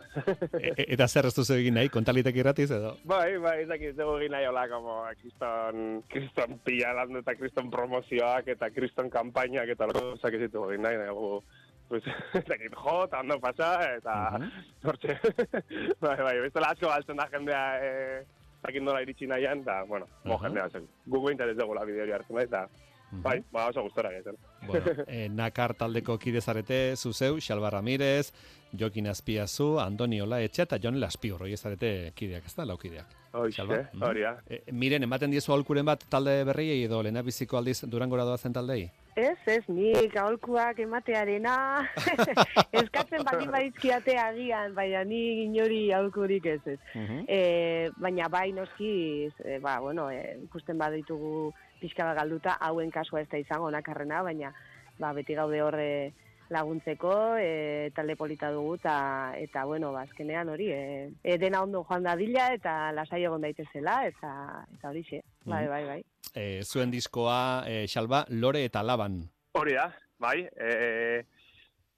E- 0.59 0.87
eta 0.93 1.07
zer 1.07 1.29
ez 1.29 1.35
duzu 1.35 1.57
egin 1.57 1.77
nahi, 1.79 1.91
kontalitek 1.93 2.41
irratiz 2.41 2.69
edo? 2.71 2.95
Bai, 3.09 3.37
bai, 3.43 3.61
ez 3.63 3.69
dakit 3.71 3.97
dugu 3.97 4.17
egin 4.21 4.35
nahi 4.35 4.49
hola, 4.49 4.67
como, 4.71 4.99
kriston, 5.21 6.01
kriston 6.11 6.59
pila 6.65 6.93
landu 7.01 7.23
eta 7.23 7.37
kriston 7.39 7.71
promozioak 7.73 8.51
eta 8.55 8.69
kriston 8.75 9.09
kampainak 9.13 9.73
eta 9.73 9.89
loko 9.89 10.17
zak 10.21 10.37
ez 10.37 10.45
ditugu 10.47 10.73
egin 10.73 10.85
nahi, 10.85 11.01
nahi 11.01 11.15
pues, 11.87 12.03
ez 12.33 12.45
dakit, 12.45 12.73
jo, 12.75 12.95
eta 13.05 13.21
ondo 13.23 13.39
pasa, 13.39 13.69
eta 13.97 14.15
hortxe, 14.83 15.15
bai, 16.03 16.17
bai, 16.19 16.35
bestela 16.43 16.73
asko 16.73 16.89
galtzen 16.91 17.19
da 17.19 17.27
jendea, 17.31 17.63
e, 17.79 18.51
zakin 18.65 18.85
nola 18.85 19.01
iritsi 19.05 19.29
nahian, 19.29 19.63
eta, 19.63 19.81
bueno, 19.89 20.09
mo 20.27 20.39
jendea 20.43 20.67
zen. 20.69 20.87
Gugu 21.07 21.31
interes 21.31 21.57
dugu 21.57 21.77
la 21.77 21.85
bideo 21.87 22.07
hartzen 22.15 22.35
nahi, 22.37 22.49
eta, 22.49 22.65
bai, 23.11 23.43
ba, 23.51 23.67
oso 23.69 23.81
gustora 23.83 24.11
gehiatzen. 24.11 24.37
Bueno, 24.67 24.85
eh, 25.07 25.27
nakar 25.29 25.73
taldeko 25.79 26.17
kide 26.19 26.41
zarete, 26.41 26.95
zuzeu, 26.95 27.39
Xalba 27.39 27.69
Ramirez, 27.69 28.33
Jokin 28.77 29.07
Azpiazu, 29.07 29.77
Andoni 29.79 30.21
Ola 30.21 30.41
Etxe 30.43 30.63
eta 30.63 30.79
Jon 30.83 30.99
Laspiur, 30.99 31.41
hori 31.43 31.57
zarete 31.57 32.11
kideak, 32.15 32.45
ez 32.45 32.55
da, 32.55 32.65
laukideak. 32.65 33.17
Hoxe, 33.31 33.61
Xalba? 33.61 33.81
hori 34.07 34.25
da. 34.27 34.37
E, 34.47 34.63
miren, 34.71 35.07
ematen 35.07 35.31
diezu 35.31 35.53
aholkuren 35.53 35.87
bat 35.87 36.03
talde 36.09 36.41
berriei 36.47 36.83
edo 36.83 37.01
lehena 37.03 37.23
biziko 37.23 37.57
aldiz 37.57 37.81
Durangora 37.87 38.25
doazen 38.27 38.53
taldei? 38.53 38.89
Ez, 39.17 39.37
ez, 39.49 39.63
nik 39.73 40.13
aholkuak 40.21 40.77
ematearena, 40.83 41.55
eskatzen 42.81 43.23
baldin 43.25 43.49
badizkiate 43.49 44.13
agian, 44.21 44.75
baina 44.77 45.01
ni 45.09 45.21
inori 45.47 45.79
aholkurik 45.89 46.45
ez 46.51 46.59
ez. 46.69 46.77
E, 47.25 47.39
baina 47.97 48.27
bai 48.29 48.51
noski, 48.53 48.91
e, 49.41 49.57
ba, 49.63 49.79
bueno, 49.81 50.11
e, 50.13 50.35
ikusten 50.43 50.77
baditugu 50.77 51.49
pixka 51.81 52.05
bat 52.05 52.19
galduta, 52.19 52.59
hauen 52.61 52.93
kasua 52.93 53.23
ez 53.23 53.29
da 53.31 53.41
izango 53.41 53.71
nakarrena, 53.73 54.21
baina 54.21 54.53
ba, 54.99 55.15
beti 55.17 55.33
gaude 55.39 55.63
horre 55.65 55.89
laguntzeko, 56.53 57.15
e, 57.41 57.89
talde 57.97 58.15
polita 58.21 58.51
dugu, 58.53 58.75
eta, 58.77 59.33
eta 59.35 59.65
bueno, 59.65 59.91
ba, 59.97 60.05
azkenean 60.05 60.53
hori, 60.53 60.69
e, 60.71 61.09
e, 61.23 61.39
dena 61.41 61.63
ondo 61.65 61.81
joan 61.89 62.05
dadila, 62.05 62.51
eta 62.53 62.77
lasai 62.93 63.23
egon 63.25 63.41
daitezela, 63.49 64.03
eta, 64.13 64.31
eta 64.77 64.93
hori 64.93 65.03
xe, 65.09 65.23
bai, 65.47 65.63
Mhm. 65.63 65.69
bai, 65.69 65.83
bai. 65.85 66.01
E, 66.35 66.63
zuen 66.63 66.91
diskoa, 66.91 67.63
e, 67.65 67.87
Xalba, 67.87 68.25
Lore 68.29 68.65
eta 68.65 68.83
Laban. 68.83 69.23
Hori 69.53 69.73
da, 69.73 69.87
bai. 70.19 70.47
E, 70.55 71.25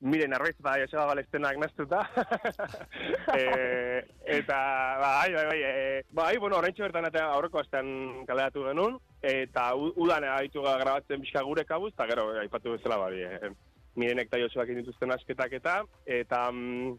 miren, 0.01 0.33
arbeiz, 0.33 0.55
bai, 0.63 0.83
oso 0.85 0.95
balestenak 1.09 1.57
naztuta. 1.59 2.05
e, 3.35 4.05
eta, 4.37 4.59
bai, 5.01 5.33
bai, 5.33 5.45
bai, 5.49 5.59
e, 5.61 6.03
bai, 6.11 6.37
bueno, 6.37 6.57
oraintxe 6.61 6.83
bertan 6.85 7.09
eta 7.09 7.25
aurreko 7.33 7.59
astean 7.59 8.23
kaleratu 8.29 8.63
genuen, 8.69 8.95
eta 9.21 9.73
udan 9.75 10.23
haitu 10.23 10.63
grabatzen 10.63 11.19
pixka 11.25 11.43
gure 11.43 11.65
kabuz, 11.65 11.91
eta 11.93 12.07
gero, 12.13 12.29
aipatu 12.39 12.77
bezala, 12.77 12.97
bai, 12.97 13.13
e, 13.27 13.51
mirenek 13.99 14.29
eta 14.29 14.39
Josuak 14.39 14.69
dituzten 14.77 15.11
asketak 15.11 15.51
eta, 15.59 15.81
eta 16.05 16.45
mm, 16.51 16.93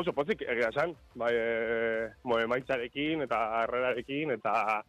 oso 0.00 0.12
pozik 0.16 0.42
egia 0.42 0.72
esan, 0.74 0.96
bai, 1.14 1.30
e, 1.36 2.08
mo, 2.24 2.40
emaitzarekin 2.42 3.22
eta 3.28 3.38
harrerarekin, 3.60 4.34
eta 4.40 4.82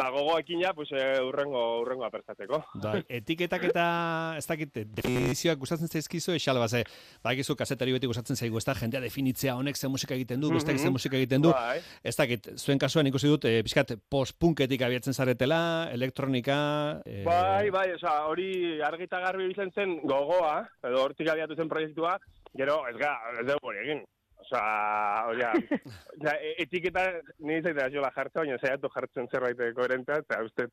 eta 0.00 0.10
gogoekin 0.14 0.60
ja, 0.64 0.72
pues, 0.72 0.88
e, 0.92 1.20
urrengo, 1.22 1.80
urrengo 1.82 2.04
apertzateko. 2.06 2.62
Bai, 2.80 3.02
etiketak 3.20 3.66
eta 3.68 3.84
ez 4.38 4.46
dakit 4.48 4.72
definizioak 4.96 5.58
gustatzen 5.60 5.88
zaizkizu 5.92 6.32
exalba 6.38 6.68
ze 6.68 6.82
badakizu 7.22 7.56
kazetari 7.56 7.92
beti 7.92 8.08
gustatzen 8.08 8.36
zaigu 8.36 8.56
ez 8.58 8.64
da 8.64 8.74
jendea 8.74 9.00
definitzea 9.04 9.54
honek 9.58 9.76
ze 9.76 9.88
musika 9.88 10.14
egiten 10.16 10.40
du, 10.40 10.50
besteak 10.54 10.78
ze 10.78 10.84
Mhm. 10.88 10.92
musika 10.96 11.16
egiten 11.16 11.42
du. 11.42 11.50
Bai. 11.52 11.80
Ez 12.02 12.16
dakit, 12.16 12.48
zuen 12.58 12.78
kasuan 12.78 13.06
ikusi 13.06 13.28
dut 13.28 13.44
e, 13.44 13.62
pixkat 13.62 13.92
post-punketik 14.08 14.82
abiatzen 14.82 15.12
zaretela, 15.14 15.90
elektronika, 15.92 17.02
e, 17.04 17.24
Bai, 17.24 17.70
bai, 17.70 17.92
oza, 17.94 18.24
hori 18.26 18.80
argita 18.80 19.20
garbi 19.20 19.50
izan 19.50 19.70
zen 19.74 19.98
gogoa, 20.04 20.62
edo 20.82 21.02
hortik 21.04 21.28
abiatu 21.28 21.54
zen 21.56 21.68
proiektua, 21.68 22.16
gero, 22.56 22.86
ez 22.88 22.96
ga, 22.96 23.12
ez 23.40 23.46
dugu 23.46 23.68
hori 23.68 23.78
egin. 23.84 24.02
Osa, 24.50 25.26
hori, 25.30 25.52
ja, 26.18 26.32
e- 26.34 26.56
etiketa 26.64 27.04
nire 27.38 27.62
zaita 27.62 27.86
jola 27.92 28.10
jartzen, 28.16 28.42
baina 28.42 28.58
zaiatu 28.58 28.90
jartzen 28.90 29.28
zerbait 29.30 29.60
koherentea, 29.76 30.18
eta 30.24 30.40
uste 30.42 30.66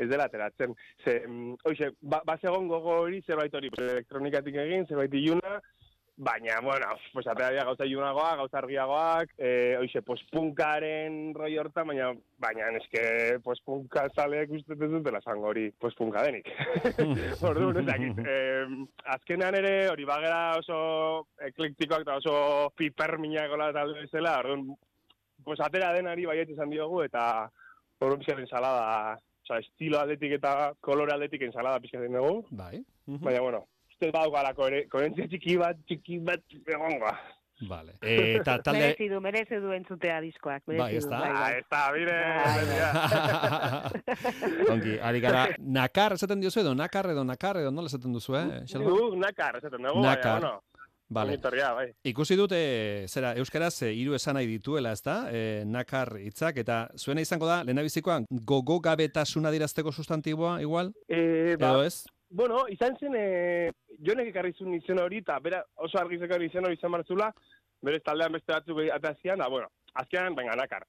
ez 0.00 0.08
dela 0.08 0.24
ateratzen. 0.24 0.72
Ze, 1.04 1.18
mm, 1.26 1.58
oixe, 1.68 1.90
ba, 2.00 2.22
bazegon 2.24 2.68
gogo 2.68 2.96
hori 3.02 3.20
zerbait 3.26 3.54
hori 3.54 3.68
elektronikatik 3.76 4.56
egin, 4.64 4.86
zerbait 4.88 5.14
iluna, 5.20 5.60
baina, 6.20 6.60
bueno, 6.60 6.86
pues 7.14 7.24
dira 7.24 7.64
gauza 7.64 7.86
ilunagoak, 7.86 8.36
gauza 8.36 8.58
argiagoak, 8.58 9.30
e, 9.38 9.76
oixe, 9.80 10.02
pues 10.02 10.20
punkaren 10.28 11.32
roi 11.34 11.54
hortan, 11.56 11.86
baina, 11.88 12.10
baina 12.36 12.68
eske, 12.76 13.38
pues 13.42 13.62
punka 13.64 14.04
zaleak 14.14 14.52
uste 14.52 14.76
dutela 14.76 15.22
zango 15.24 15.48
hori, 15.48 15.70
pues 15.80 15.94
punka 15.96 16.22
denik. 16.22 16.50
Orduan, 17.50 17.80
ez 17.80 17.86
dakit. 17.88 18.20
Eh, 18.20 18.66
azkenean 19.16 19.56
ere, 19.62 19.72
hori 19.88 20.04
bagera 20.04 20.58
oso 20.60 21.24
eklektikoak 21.48 22.04
eta 22.04 22.20
oso 22.20 22.36
piperminakola 22.76 23.72
talde 23.72 24.04
bezala, 24.04 24.36
orduan, 24.44 24.68
pues 25.42 25.60
atera 25.64 25.94
denari 25.96 26.28
baiet 26.28 26.52
izan 26.52 26.68
diogu, 26.68 27.00
eta 27.08 27.48
orduan 27.98 28.20
pixkat 28.20 28.44
ensalada, 28.44 29.16
oza, 29.46 29.62
estilo 29.64 30.04
atletik 30.04 30.36
eta 30.36 30.74
kolore 30.84 31.16
atletik 31.16 31.48
ensalada 31.48 31.80
pixkat 31.80 32.04
egin 32.04 32.20
dugu. 32.20 32.44
Bai. 32.50 32.84
Baina, 33.08 33.40
bueno, 33.40 33.64
uste 34.00 34.10
badaukala 34.14 34.54
koheren- 34.56 34.88
koherentzia 34.88 35.26
txiki 35.28 35.58
bat, 35.60 35.76
txiki 35.86 36.18
bat 36.24 36.40
egongoa. 36.66 37.12
Vale. 37.68 37.92
E, 38.00 38.38
eta 38.38 38.54
talde... 38.64 38.80
Merezi 38.80 39.08
du, 39.10 39.18
merezi 39.20 39.58
du 39.60 39.72
entzutea 39.76 40.20
diskoak. 40.24 40.62
merezi 40.66 40.80
Bai, 40.80 40.96
ez 40.96 41.04
du, 41.04 41.10
da. 41.10 41.18
bai, 41.20 41.32
bai. 41.34 41.42
Ah, 41.42 41.58
ez 41.58 41.66
da, 41.68 41.92
bire, 41.92 42.16
Ongi, 44.72 44.94
ari 45.04 45.20
gara, 45.20 45.42
nakar 45.60 46.14
esaten 46.16 46.40
diozu 46.40 46.62
edo 46.62 46.72
nakar 46.74 47.10
edo 47.12 47.24
nakar 47.28 47.58
edo 47.60 47.70
nola 47.70 47.92
esaten 47.92 48.12
duzu, 48.16 48.32
eh? 48.38 48.62
Guk 48.80 49.18
nakar, 49.20 49.58
esaten 49.60 49.82
dugu, 49.84 50.00
Nakar. 50.06 50.40
bueno, 50.40 50.62
Vale. 51.10 51.32
Ongitorria, 51.34 51.72
bai. 51.74 51.88
Ikusi 52.06 52.36
dut, 52.38 52.52
e, 52.54 53.04
zera, 53.10 53.32
euskaraz 53.36 53.82
e, 53.82 53.88
hiru 53.98 54.14
esan 54.14 54.36
nahi 54.38 54.46
dituela, 54.46 54.92
ezta? 54.94 55.24
E, 55.34 55.64
nakar 55.66 56.12
hitzak 56.22 56.60
eta 56.62 56.84
zuena 56.96 57.20
izango 57.20 57.48
da, 57.50 57.64
lehendabizikoan, 57.66 58.24
gogo 58.30 58.78
gabetasuna 58.80 59.50
dirazteko 59.50 59.90
sustantiboa, 59.92 60.60
igual? 60.62 60.92
E, 61.10 61.56
Edo 61.58 61.82
ez? 61.82 62.04
Bueno, 62.30 62.62
izan 62.70 62.94
zen, 63.00 63.14
e, 63.18 63.72
jonek 64.06 64.28
ekarri 64.30 64.52
zuen 64.54 64.76
izen 64.76 65.00
hori, 65.02 65.18
eta 65.24 65.38
bera 65.42 65.64
oso 65.82 65.98
argizeko 65.98 66.38
izen 66.46 66.66
hori 66.66 66.78
izan 66.78 66.92
barzula, 66.94 67.32
bere 67.82 67.98
taldean 68.06 68.36
beste 68.36 68.52
batzuk 68.52 68.78
atazian, 68.94 69.42
da, 69.42 69.48
bueno, 69.50 69.66
azkenan, 69.98 70.36
venga, 70.38 70.54
nakar. 70.54 70.86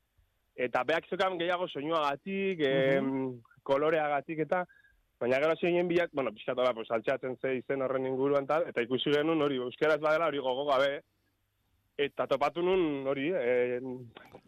Eta 0.55 0.83
beak 0.85 1.09
zokan 1.09 1.39
gehiago 1.41 1.67
soinuagatik, 1.67 2.61
mm 3.01 3.39
koloreagatik 3.61 4.39
eta, 4.41 4.63
baina 5.21 5.37
gero 5.37 5.53
zeinen 5.61 5.87
bilat, 5.87 6.09
bueno, 6.17 6.31
pixkatola, 6.33 6.71
pues, 6.73 6.87
altxatzen 6.89 7.35
ze 7.37 7.51
izen 7.59 7.83
horren 7.85 8.07
inguruan 8.09 8.47
tal, 8.49 8.65
eta 8.67 8.81
ikusi 8.81 9.13
genuen 9.13 9.41
hori, 9.45 9.59
euskaraz 9.61 9.99
badela 10.01 10.31
hori 10.31 10.41
gogo 10.41 10.65
gabe, 10.65 11.03
eta 12.01 12.25
topatu 12.25 12.63
nun 12.65 13.05
hori, 13.07 13.27
e, 13.37 13.77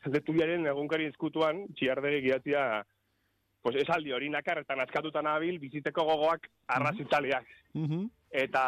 letubiaren 0.10 0.66
egunkari 0.74 1.06
eskutuan, 1.12 1.62
txiardegi 1.78 2.24
gidatzia, 2.26 2.64
pues 3.64 3.78
esaldi 3.80 4.12
hori 4.12 4.28
nakarretan 4.30 4.82
askatutan 4.84 5.28
abil, 5.32 5.56
biziteko 5.60 6.04
gogoak 6.04 6.50
arras 6.68 6.98
itzaliak. 7.00 7.46
Mhm. 7.74 8.10
Eta 8.44 8.64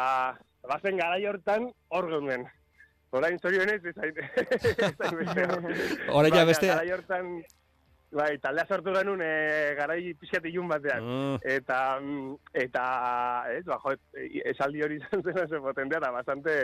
bazen 0.66 0.96
garai 0.96 1.26
hortan 1.28 1.68
hor 1.92 2.08
geunden. 2.10 2.46
Orain 3.16 3.38
zorionez, 3.38 3.82
ez 3.84 3.94
beste. 4.02 4.24
Orain 6.16 6.34
ja 6.34 6.44
beste- 6.48 6.70
Garai 6.72 6.90
hortan, 6.96 7.30
bai, 8.16 8.32
taldea 8.42 8.66
sortu 8.66 8.94
genuen 8.96 9.20
e, 9.22 9.30
garai 9.78 10.00
pixkat 10.18 10.48
ilun 10.50 10.68
batean. 10.72 11.04
Ah. 11.06 11.38
Eta, 11.44 11.78
mm, 12.00 12.34
eta, 12.64 12.84
ez, 13.52 13.64
ba, 13.68 13.78
jo, 13.84 13.94
esaldi 14.52 14.82
hori 14.82 14.96
izan 15.02 15.22
zen 15.22 15.42
oso 15.44 15.60
potentea, 15.64 16.00
eta 16.00 16.10
bastante 16.16 16.56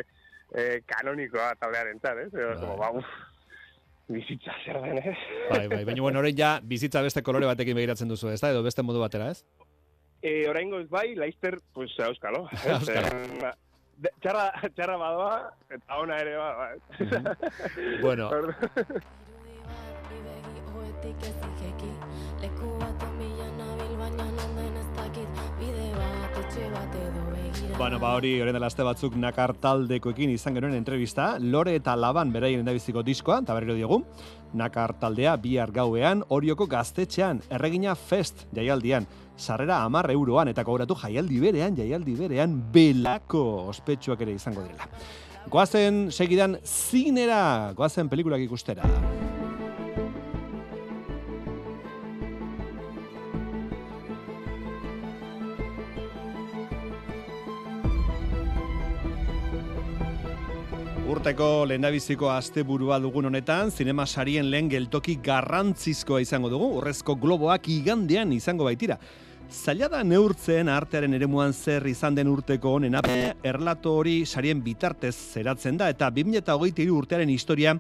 e, 0.55 0.81
kanonikoa 0.89 1.53
taldearen 1.61 2.01
txar, 2.01 2.25
ez? 2.27 2.33
Bai. 2.33 2.77
Ba, 2.81 2.91
uf, 2.97 3.13
bizitza 4.09 4.53
zer 4.65 4.81
den, 4.83 4.99
ez? 4.99 5.17
Bai, 5.51 5.67
bai, 5.69 5.85
baina 5.85 6.03
bueno, 6.03 6.19
orain 6.21 6.37
ja 6.37 6.59
bizitza 6.63 7.03
beste 7.03 7.23
kolore 7.23 7.47
batekin 7.47 7.77
begiratzen 7.79 8.09
duzu, 8.11 8.31
ezta? 8.35 8.51
Edo 8.51 8.63
beste 8.67 8.83
modu 8.83 9.01
batera, 9.01 9.31
ez? 9.31 9.45
E, 10.23 10.49
oraingoz 10.49 10.89
bai, 10.91 11.15
Leicester, 11.19 11.59
pues, 11.75 11.95
auskalo. 12.01 12.49
ez? 12.53 12.67
Auskalo. 12.77 13.23
Eh, 13.49 13.53
de- 14.03 14.15
Txarra, 14.21 14.47
txarra 14.75 14.97
badoa, 14.99 15.35
eta 15.71 15.99
ona 16.03 16.17
ere 16.23 16.37
ba, 16.37 16.53
ba. 16.59 17.37
Bueno. 18.03 18.31
Bueno, 27.79 27.99
ba 27.99 28.13
hori, 28.15 28.35
orain 28.41 28.55
dela 28.55 28.69
aste 28.71 28.85
batzuk 28.87 29.15
nakar 29.19 29.55
taldekoekin 29.61 30.31
izan 30.31 30.55
genuen 30.55 30.75
entrevista, 30.77 31.37
Lore 31.41 31.75
eta 31.79 31.95
Laban 31.97 32.33
beraien 32.33 32.63
endabiziko 32.63 33.03
diskoa, 33.03 33.41
eta 33.43 33.57
berriro 33.57 33.75
diogu, 33.79 34.03
nakar 34.55 34.95
taldea 35.01 35.35
bihar 35.43 35.73
gauean, 35.75 36.23
orioko 36.29 36.69
gaztetxean, 36.71 37.43
erregina 37.51 37.95
fest 37.97 38.47
jaialdian, 38.55 39.09
sarrera 39.37 39.83
amar 39.83 40.11
euroan, 40.13 40.53
eta 40.53 40.65
kogoratu 40.65 40.97
jaialdi 41.03 41.41
berean, 41.43 41.77
jaialdi 41.77 42.17
berean, 42.21 42.57
belako 42.73 43.45
ospetsuak 43.73 44.23
ere 44.23 44.37
izango 44.39 44.63
direla. 44.63 44.89
Goazen 45.51 46.07
segidan 46.13 46.59
zinera, 46.63 47.73
goazen 47.77 48.09
pelikulak 48.13 48.45
ikustera. 48.47 48.87
Urteko 61.23 61.69
lehendabiziko 61.71 62.27
asteburua 62.35 62.97
dugun 62.99 63.29
honetan, 63.29 63.69
zinema 63.71 64.03
sarien 64.11 64.49
lehen 64.51 64.67
geltoki 64.67 65.13
garrantzizkoa 65.23 66.19
izango 66.19 66.49
dugu, 66.51 66.67
urrezko 66.81 67.15
globoak 67.15 67.69
igandean 67.71 68.33
izango 68.35 68.67
baitira. 68.67 68.97
Zaila 69.47 69.87
da 69.93 70.01
neurtzen 70.03 70.67
artearen 70.67 71.15
eremuan 71.15 71.55
zer 71.55 71.87
izan 71.87 72.19
den 72.19 72.27
urteko 72.27 72.73
onena, 72.81 73.05
erlato 73.47 73.93
hori 74.01 74.17
sarien 74.27 74.65
bitartez 74.67 75.15
zeratzen 75.15 75.79
da, 75.79 75.93
eta 75.95 76.11
2023 76.11 76.91
urtearen 76.91 77.31
historia 77.31 77.77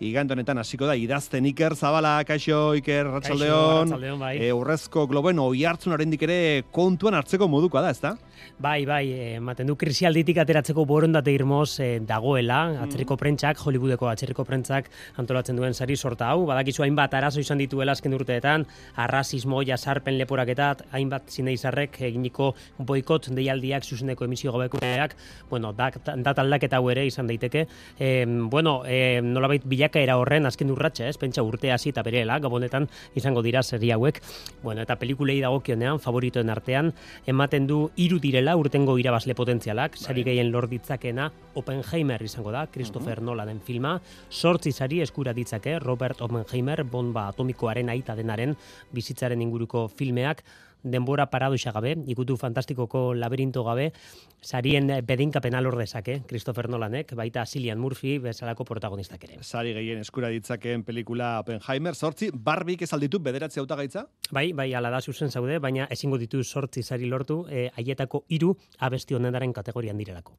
igande 0.00 0.34
honetan 0.34 0.58
hasiko 0.58 0.86
da 0.86 0.94
idazten 0.96 1.46
Iker 1.46 1.74
Zabala, 1.74 2.18
kaixo 2.28 2.74
Iker, 2.76 3.06
Ratsaldeon. 3.06 3.94
bai. 4.20 4.36
E, 4.38 4.52
urrezko 4.52 5.06
globoen 5.08 5.38
oi 5.38 5.64
hartzun 5.64 5.92
oraindik 5.96 6.22
ere 6.22 6.64
kontuan 6.70 7.14
hartzeko 7.14 7.48
modukoa 7.48 7.80
da, 7.82 7.90
ezta? 7.90 8.16
Bai, 8.58 8.84
bai, 8.86 9.10
eh, 9.12 9.34
ematen 9.36 9.66
du 9.66 9.74
krisialditik 9.76 10.36
ateratzeko 10.38 10.84
borondate 10.86 11.32
irmoz 11.32 11.80
eh, 11.80 11.98
dagoela, 12.00 12.66
Mm. 12.66 12.82
atzerriko 12.84 13.16
prentsak, 13.16 13.58
Hollywoodeko 13.58 14.08
atzerriko 14.08 14.44
prentsak 14.44 14.90
antolatzen 15.16 15.56
duen 15.56 15.74
sari 15.74 15.96
sorta 15.96 16.28
hau, 16.30 16.44
badakizu 16.46 16.82
hainbat 16.82 17.14
arazo 17.14 17.40
izan 17.40 17.58
dituela 17.58 17.92
azken 17.92 18.12
urteetan, 18.14 18.66
arrasismo, 18.96 19.62
jasarpen 19.64 20.18
leporaketat, 20.18 20.82
hainbat 20.92 21.30
zineizarrek 21.30 22.00
eginiko 22.00 22.54
boikot 22.78 23.28
deialdiak 23.30 23.84
zuzeneko 23.84 24.24
emisio 24.24 24.52
gabekuneak, 24.52 25.16
bueno, 25.50 25.72
da, 25.72 25.90
da 25.90 26.34
aldaketa 26.36 26.76
hau 26.76 26.90
ere 26.90 27.06
izan 27.06 27.26
daiteke. 27.26 27.66
E, 27.98 28.26
bueno, 28.26 28.82
e, 28.86 29.20
nolabait 29.22 29.64
bilakaera 29.86 30.16
horren 30.18 30.46
azken 30.46 30.70
urratxa, 30.70 31.06
ez? 31.08 31.16
Pentsa 31.16 31.42
urte 31.46 31.70
hasi 31.70 31.90
eta 31.90 32.02
berela, 32.02 32.38
gabonetan 32.40 32.88
izango 33.14 33.42
dira 33.42 33.62
serie 33.62 33.92
hauek. 33.94 34.20
Bueno, 34.62 34.82
eta 34.82 34.96
pelikulei 34.98 35.40
dagokionean, 35.40 36.00
favoritoen 36.00 36.50
artean, 36.50 36.92
ematen 37.26 37.66
du 37.66 37.90
hiru 37.96 38.18
direla 38.18 38.56
urtengo 38.56 38.98
irabazle 38.98 39.34
potentzialak, 39.34 39.96
sari 39.96 40.24
gehien 40.24 40.50
lor 40.50 40.68
ditzakena 40.68 41.30
Oppenheimer 41.54 42.22
izango 42.22 42.50
da, 42.52 42.66
Christopher 42.66 43.22
Nolanen 43.22 43.60
filma, 43.60 44.00
sortzi 44.30 44.72
sari 44.72 45.00
eskura 45.00 45.32
ditzake 45.32 45.78
Robert 45.78 46.20
Oppenheimer, 46.20 46.82
bomba 46.84 47.28
atomikoaren 47.30 47.88
aita 47.88 48.16
denaren 48.16 48.56
bizitzaren 48.92 49.40
inguruko 49.40 49.86
filmeak, 49.88 50.42
denbora 50.86 51.26
paradoxa 51.30 51.72
gabe, 51.74 51.96
ikutu 52.06 52.36
fantastikoko 52.40 53.12
laberinto 53.14 53.64
gabe, 53.66 53.90
sarien 54.40 54.90
bedinkapena 55.06 55.60
lor 55.60 55.76
dezake, 55.78 56.22
Christopher 56.28 56.68
Nolanek, 56.70 57.14
baita 57.18 57.44
Cillian 57.46 57.78
Murphy 57.78 58.18
bezalako 58.22 58.64
protagonistak 58.64 59.24
ere. 59.28 59.40
Sari 59.42 59.74
gehien 59.76 60.00
eskura 60.00 60.30
ditzakeen 60.32 60.84
pelikula 60.86 61.36
Oppenheimer, 61.40 61.94
sortzi, 61.94 62.30
barbik 62.32 62.86
ez 62.86 62.92
alditu 62.94 63.20
bederatzi 63.20 63.60
hautagaitza? 63.60 64.06
Bai, 64.30 64.52
bai, 64.52 64.72
ala 64.74 64.90
da 64.94 65.02
zuzen 65.02 65.30
zaude, 65.30 65.58
baina 65.58 65.88
ezingo 65.90 66.18
ditu 66.22 66.44
sortzi 66.44 66.82
sari 66.82 67.10
lortu, 67.10 67.44
e, 67.50 67.68
haietako 67.76 68.24
hiru 68.28 68.54
abesti 68.78 69.18
honenaren 69.18 69.52
kategorian 69.52 69.98
direlako. 69.98 70.36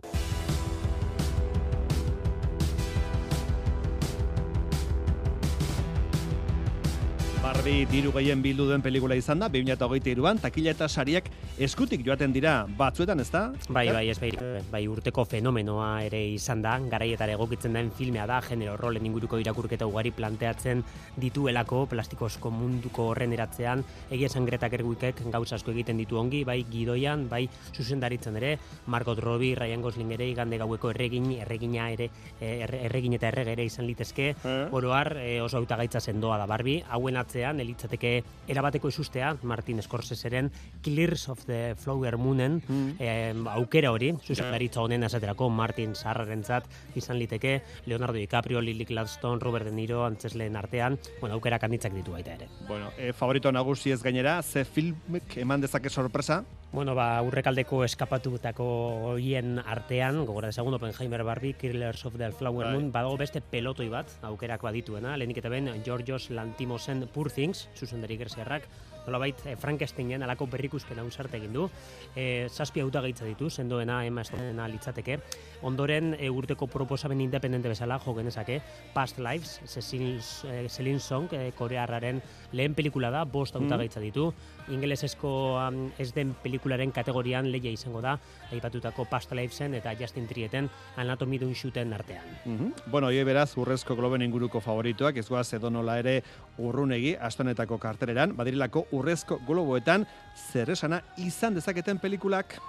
Barbie 7.58 7.88
diru 7.89 8.12
gehien 8.13 8.38
bildu 8.46 8.67
duen 8.70 8.84
pelikula 8.86 9.15
izan 9.17 9.39
da, 9.41 9.48
2023an, 9.50 10.38
takila 10.43 10.70
eta 10.76 10.86
sariak 10.88 11.26
eskutik 11.65 12.04
joaten 12.06 12.30
dira. 12.36 12.52
Batzuetan, 12.78 13.17
ezta? 13.24 13.39
Bai, 13.74 13.88
bai, 13.89 14.04
ez 14.12 14.20
bai, 14.22 14.30
bai 14.70 14.82
urteko 14.86 15.24
fenomenoa 15.26 15.88
ere 16.06 16.20
izan 16.36 16.62
da, 16.62 16.76
garaietara 16.91 17.34
egokitzen 17.34 17.74
den 17.74 17.89
filmea 17.98 18.28
da, 18.30 18.38
genero 18.46 18.76
rolen 18.78 19.08
inguruko 19.10 19.39
irakurketa 19.41 19.88
ugari 19.89 20.12
planteatzen 20.13 20.84
dituelako, 21.17 21.88
plastikozko 21.89 22.52
munduko 22.54 23.08
horren 23.15 23.34
eratzean, 23.34 23.82
egia 24.13 24.30
esan 24.30 24.46
Greta 24.46 24.70
Gerwigek 24.70 25.24
gauza 25.34 25.58
asko 25.58 25.74
egiten 25.74 25.98
ditu 25.98 26.22
ongi, 26.22 26.43
bai 26.46 26.60
gidoian, 26.70 27.26
bai 27.32 27.48
zuzendaritzen 27.74 28.38
ere, 28.38 28.54
Margot 28.86 29.17
Robbie, 29.17 29.56
Ryan 29.58 29.82
Gosling 29.82 30.13
ere, 30.13 30.30
igande 30.30 30.62
gaueko 30.62 30.93
erregin, 30.93 31.32
erregina 31.41 31.89
ere, 31.96 32.12
eh, 32.39 32.54
erre- 32.67 32.84
erregin 32.91 33.17
eta 33.17 33.34
errege 33.34 33.58
ere 33.58 33.65
izan 33.65 33.89
litezke, 33.89 34.36
oroar 34.78 35.15
eh, 35.26 35.41
oso 35.41 35.58
hautagaitza 35.58 36.00
sendoa 36.06 36.38
da 36.38 36.46
Barbie, 36.46 36.84
hauen 36.93 37.17
atzean, 37.17 37.46
elitzateke 37.55 38.23
erabateko 38.47 38.89
isustea, 38.91 39.36
Martin 39.43 39.81
Scorseseren 39.81 40.51
Killers 40.81 41.29
of 41.29 41.45
the 41.45 41.75
Flower 41.79 42.17
Moonen, 42.17 42.62
eh, 42.99 43.33
aukera 43.53 43.91
hori, 43.91 44.13
zuzendaritza 44.25 44.81
honen 44.81 45.03
esaterako 45.07 45.49
Martin 45.49 45.95
Sarrarentzat 45.95 46.67
izan 46.95 47.19
liteke, 47.19 47.62
Leonardo 47.86 48.17
DiCaprio, 48.17 48.62
Lily 48.62 48.86
Gladstone, 48.86 49.39
Robert 49.39 49.65
De 49.65 49.71
Niro, 49.71 50.03
antzesleen 50.05 50.55
artean, 50.55 50.99
bueno, 51.21 51.36
aukera 51.36 51.60
kanditzak 51.60 51.93
ditu 51.93 52.12
baita 52.12 52.33
ere. 52.36 52.49
Bueno, 52.67 52.91
e, 52.97 53.13
favorito 53.13 53.51
nagusi 53.51 53.91
ez 53.91 54.01
gainera, 54.03 54.41
ze 54.43 54.65
filmek 54.65 55.38
eman 55.38 55.62
dezake 55.62 55.89
sorpresa? 55.89 56.43
Bueno, 56.71 56.93
ba, 56.95 57.21
urrekaldeko 57.23 57.79
eskapatutako 57.86 58.65
hoien 59.13 59.55
artean, 59.63 60.25
gogora 60.27 60.49
dezagun 60.51 60.75
Oppenheimer 60.75 61.23
Barbie, 61.23 61.53
Killers 61.55 62.03
of 62.05 62.17
the 62.19 62.31
Flower 62.36 62.65
Bai. 62.67 62.73
Moon, 62.75 62.91
badago 62.91 63.15
beste 63.17 63.39
pelotoi 63.39 63.88
bat, 63.89 64.12
aukerak 64.27 64.65
badituena, 64.67 65.15
lehenik 65.15 65.39
eta 65.39 65.49
ben, 65.49 65.71
Georgios 65.86 66.29
Lantimosen 66.29 67.07
Poor 67.13 67.31
Things, 67.38 67.67
zuzendari 67.78 68.17
gerziarrak, 68.17 68.65
nolabait 69.08 69.45
e, 69.45 69.56
Frankensteinen 69.56 70.23
alako 70.26 70.47
berrikuspena 70.52 71.04
ausarte 71.06 71.38
egin 71.38 71.54
du. 71.54 71.67
E, 72.15 72.47
zazpi 72.50 72.82
hautagaitza 72.84 73.28
ditu, 73.30 73.50
sendoena 73.54 74.02
Emma 74.06 74.23
Stonena 74.26 74.67
litzateke. 74.67 75.19
Ondoren 75.67 76.15
e, 76.17 76.32
urteko 76.34 76.67
proposamen 76.67 77.21
independente 77.23 77.69
bezala 77.71 78.00
jo 78.04 78.15
genezake 78.17 78.60
Past 78.93 79.21
Lives, 79.21 79.62
Cecil 79.65 80.17
e, 80.17 80.67
Celine 80.67 81.00
Song, 81.00 81.30
e, 81.32 81.52
korearraren 81.58 82.21
lehen 82.51 82.75
pelikula 82.75 83.10
da, 83.12 83.23
bost 83.25 83.55
hautagaitza 83.55 83.99
ditu. 84.03 84.29
Ingelesezko 84.71 85.31
um, 85.57 85.79
ez 85.99 86.12
den 86.15 86.33
pelikularen 86.43 86.91
kategorian 86.91 87.49
leia 87.51 87.71
izango 87.71 88.01
da, 88.03 88.17
aipatutako 88.51 89.05
Past 89.10 89.31
Livesen 89.31 89.75
eta 89.77 89.93
Justin 89.99 90.27
Trieten 90.27 90.69
Anatomy 90.97 91.39
d'un 91.39 91.55
Shooten 91.55 91.93
artean. 91.93 92.25
Mhm. 92.45 92.73
Bueno, 92.91 93.07
hoi 93.07 93.23
beraz, 93.23 93.57
urrezko 93.57 93.95
globen 93.95 94.21
inguruko 94.21 94.62
favorituak, 94.62 95.17
ez 95.17 95.27
goaz 95.29 95.53
edonola 95.53 95.99
ere 95.99 96.21
urrunegi, 96.57 97.15
astonetako 97.15 97.77
kartereran, 97.77 98.36
badirilako 98.36 98.88
urrezko 98.91 99.39
globoetan, 99.47 100.07
zer 100.51 100.71
esana 100.71 101.01
izan 101.17 101.55
dezaketen 101.55 101.99
pelikulak. 101.99 102.60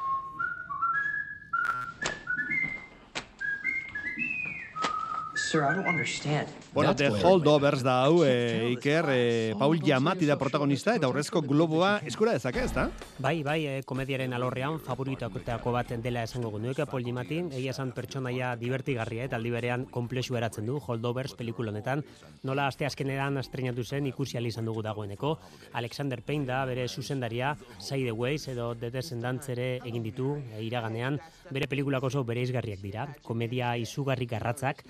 Sir, 5.48 5.64
I 5.64 5.74
don't 5.74 5.88
understand. 5.88 6.46
Bueno, 6.74 6.94
The 6.94 7.08
Holdovers 7.08 7.82
da 7.82 8.02
hau, 8.04 8.22
e, 8.22 8.68
Iker, 8.72 9.06
e, 9.08 9.54
Paul 9.58 9.80
Giamatti 9.80 10.26
da 10.28 10.36
protagonista, 10.36 10.92
eta 10.94 11.08
urrezko 11.08 11.40
globoa 11.40 12.02
eskura 12.04 12.34
dezake, 12.36 12.66
ez 12.66 12.74
da? 12.76 12.90
Bai, 13.18 13.40
bai, 13.42 13.62
e, 13.64 13.78
komediaren 13.88 14.36
alorrean 14.36 14.76
favoritoako 14.84 15.72
bat 15.72 15.94
dela 16.04 16.26
esango 16.28 16.50
genuke 16.52 16.84
Paul 16.84 17.06
Giamatti, 17.06 17.38
egia 17.56 17.72
esan 17.72 17.94
pertsonaia 17.96 18.50
divertigarria 18.60 19.24
eta 19.24 19.38
aldi 19.40 19.54
berean 19.54 19.86
komplexu 19.88 20.36
eratzen 20.36 20.68
du 20.68 20.76
Holdovers 20.84 21.32
pelikula 21.38 21.72
honetan. 21.72 22.04
Nola 22.44 22.68
aste 22.68 22.84
azkenean 22.84 23.40
estrenatu 23.40 23.82
zen 23.82 24.06
ikusi 24.12 24.36
ahal 24.36 24.50
izan 24.52 24.68
dugu 24.68 24.84
dagoeneko. 24.84 25.32
Alexander 25.80 26.20
Payne 26.20 26.44
da 26.44 26.60
bere 26.68 26.86
zuzendaria 26.88 27.56
Sideways 27.78 28.46
edo 28.52 28.74
The 28.74 28.92
Descendants 28.92 29.48
ere 29.48 29.80
egin 29.80 30.04
ditu 30.04 30.36
e, 30.52 30.60
iraganean. 30.68 31.18
Bere 31.50 31.66
pelikulak 31.66 32.04
oso 32.04 32.22
bereizgarriak 32.28 32.84
dira. 32.84 33.08
Komedia 33.24 33.72
izugarri 33.80 34.28
garratzak, 34.28 34.84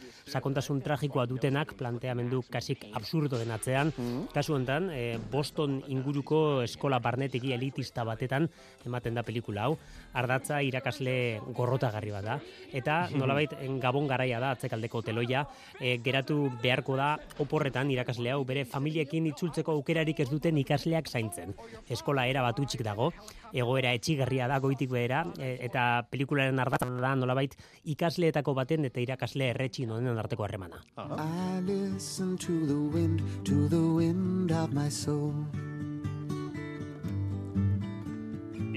sakontasun 0.48 0.80
tragikoa 0.80 1.26
dutenak 1.28 1.74
planteamendu 1.76 2.40
kasik 2.48 2.86
absurdo 2.96 3.36
den 3.38 3.50
atzean. 3.52 3.92
Kasu 4.32 4.54
honetan, 4.54 4.88
e, 4.90 5.18
Boston 5.30 5.82
inguruko 5.88 6.62
eskola 6.62 6.98
barnetegi 6.98 7.52
elitista 7.52 8.04
batetan 8.04 8.48
ematen 8.86 9.14
da 9.14 9.22
pelikula 9.22 9.66
hau. 9.66 9.76
Ardatza 10.14 10.62
irakasle 10.62 11.40
gorrotagarri 11.52 12.14
bat 12.14 12.24
da. 12.24 12.38
Eta 12.72 13.10
nolabait 13.12 13.52
gabon 13.82 14.08
garaia 14.08 14.40
da 14.40 14.54
atzekaldeko 14.56 15.02
teloia, 15.02 15.44
e, 15.80 15.98
geratu 15.98 16.50
beharko 16.62 16.96
da 16.96 17.18
oporretan 17.38 17.90
irakasle 17.90 18.32
hau 18.32 18.44
bere 18.44 18.64
familiekin 18.64 19.26
itzultzeko 19.34 19.76
aukerarik 19.76 20.20
ez 20.20 20.30
duten 20.30 20.56
ikasleak 20.64 21.08
zaintzen. 21.08 21.54
Eskola 21.88 22.26
era 22.26 22.42
bat 22.42 22.56
dago, 22.84 23.12
egoera 23.52 23.92
etxigarria 23.96 24.48
da 24.48 24.58
goitik 24.58 24.90
behera, 24.90 25.24
e, 25.38 25.56
eta 25.68 26.04
pelikularen 26.10 26.58
ardatza 26.58 26.88
da 26.88 27.14
nolabait 27.16 27.56
ikasleetako 27.84 28.54
baten 28.54 28.88
eta 28.88 29.00
irakasle 29.00 29.50
erretxi 29.54 29.86
nonen 29.86 30.18
arteko 30.18 30.44
harremana. 30.44 30.82
I 30.96 31.60
listen 31.64 32.36
to 32.38 32.66
the 32.66 32.78
wind, 32.96 33.22
to 33.44 33.68
the 33.68 33.80
wind 33.80 34.52
of 34.52 34.72
my 34.72 34.88
soul. 34.88 35.34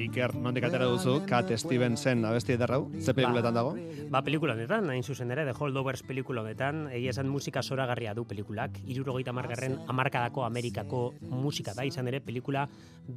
Iker, 0.01 0.31
nondik 0.41 0.65
atera 0.65 0.87
duzu, 0.89 1.19
Cat 1.29 1.51
Stevenson 1.61 2.23
abesti 2.25 2.55
ederrau, 2.55 2.87
ze 2.97 3.13
pelikuletan 3.13 3.53
dago? 3.53 3.75
Ba, 4.09 4.23
pelikula 4.25 4.55
honetan, 4.55 4.89
hain 4.89 5.03
zuzen 5.03 5.29
ere, 5.31 5.43
The 5.45 5.53
Holdovers 5.53 6.01
pelikula 6.07 6.41
honetan, 6.41 6.87
egia 6.89 7.13
esan 7.13 7.29
musika 7.29 7.61
zoragarria 7.61 8.15
du 8.17 8.23
pelikulak, 8.25 8.79
irurogeita 8.89 9.33
margarren 9.35 9.77
amarkadako 9.91 10.45
Amerikako 10.47 11.01
musika 11.21 11.75
da, 11.77 11.85
izan 11.85 12.09
ere, 12.09 12.21
pelikula 12.25 12.65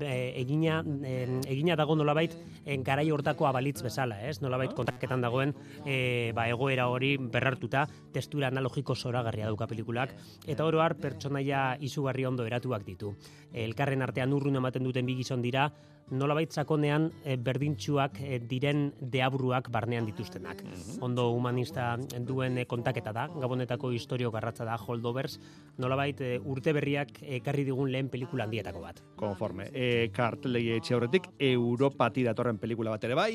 egina, 0.00 0.82
egina 1.48 1.76
dago 1.80 1.96
nolabait 1.96 2.36
eh, 2.64 2.76
garai 2.84 3.08
hortako 3.10 3.48
abalitz 3.48 3.80
bezala, 3.86 4.20
ez? 4.28 4.40
Nolabait 4.42 4.74
kontaketan 4.76 5.24
dagoen, 5.24 5.54
eh, 5.86 6.32
ba, 6.36 6.48
egoera 6.52 6.88
hori 6.92 7.16
berrartuta, 7.16 7.86
testura 8.12 8.52
analogiko 8.52 8.94
zoragarria 8.94 9.48
dauka 9.48 9.70
pelikulak, 9.70 10.14
eta 10.46 10.68
oro 10.68 10.84
har 10.84 10.98
pertsonaia 11.00 11.78
izugarri 11.80 12.28
ondo 12.28 12.44
eratuak 12.44 12.84
ditu. 12.84 13.14
Elkarren 13.52 14.02
artean 14.02 14.32
urrun 14.36 14.60
ematen 14.60 14.84
duten 14.84 15.06
bi 15.06 15.16
gizon 15.16 15.42
dira, 15.42 15.70
nolabait 16.10 16.50
sakonean 16.52 17.10
e, 17.24 17.36
berdintsuak 17.36 18.20
e, 18.20 18.38
diren 18.38 18.92
deabruak 19.00 19.70
barnean 19.72 20.06
dituztenak. 20.06 20.62
Ondo 21.00 21.30
humanista 21.32 21.96
duen 22.26 22.58
e, 22.58 22.66
kontaketa 22.66 23.12
da, 23.12 23.26
gabonetako 23.28 23.90
historio 23.92 24.30
garratza 24.30 24.64
da 24.64 24.76
Holdovers, 24.76 25.38
nolabait 25.78 26.20
e, 26.20 26.38
urte 26.44 26.74
berriak 26.76 27.22
ekarri 27.40 27.64
digun 27.64 27.90
lehen 27.92 28.10
pelikula 28.12 28.44
handietako 28.44 28.84
bat. 28.84 29.00
Konforme. 29.16 29.70
E, 29.72 30.10
kartelei 30.14 30.68
etxe 30.76 30.94
horretik, 30.94 31.30
Europati 31.38 32.24
datorren 32.26 32.58
pelikula 32.58 32.90
bat 32.94 33.04
ere 33.04 33.14
bai. 33.18 33.32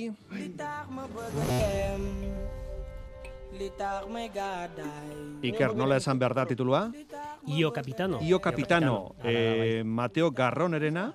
Iker, 5.43 5.73
nola 5.75 5.97
esan 5.99 6.19
behar 6.19 6.35
da 6.37 6.45
titulua? 6.47 6.85
Io 7.47 7.71
Capitano. 7.73 8.19
Io 8.21 8.39
Capitano, 8.39 9.15
da, 9.17 9.23
bai. 9.23 9.33
eh, 9.33 9.83
Mateo 9.83 10.31
Garronerena, 10.31 11.13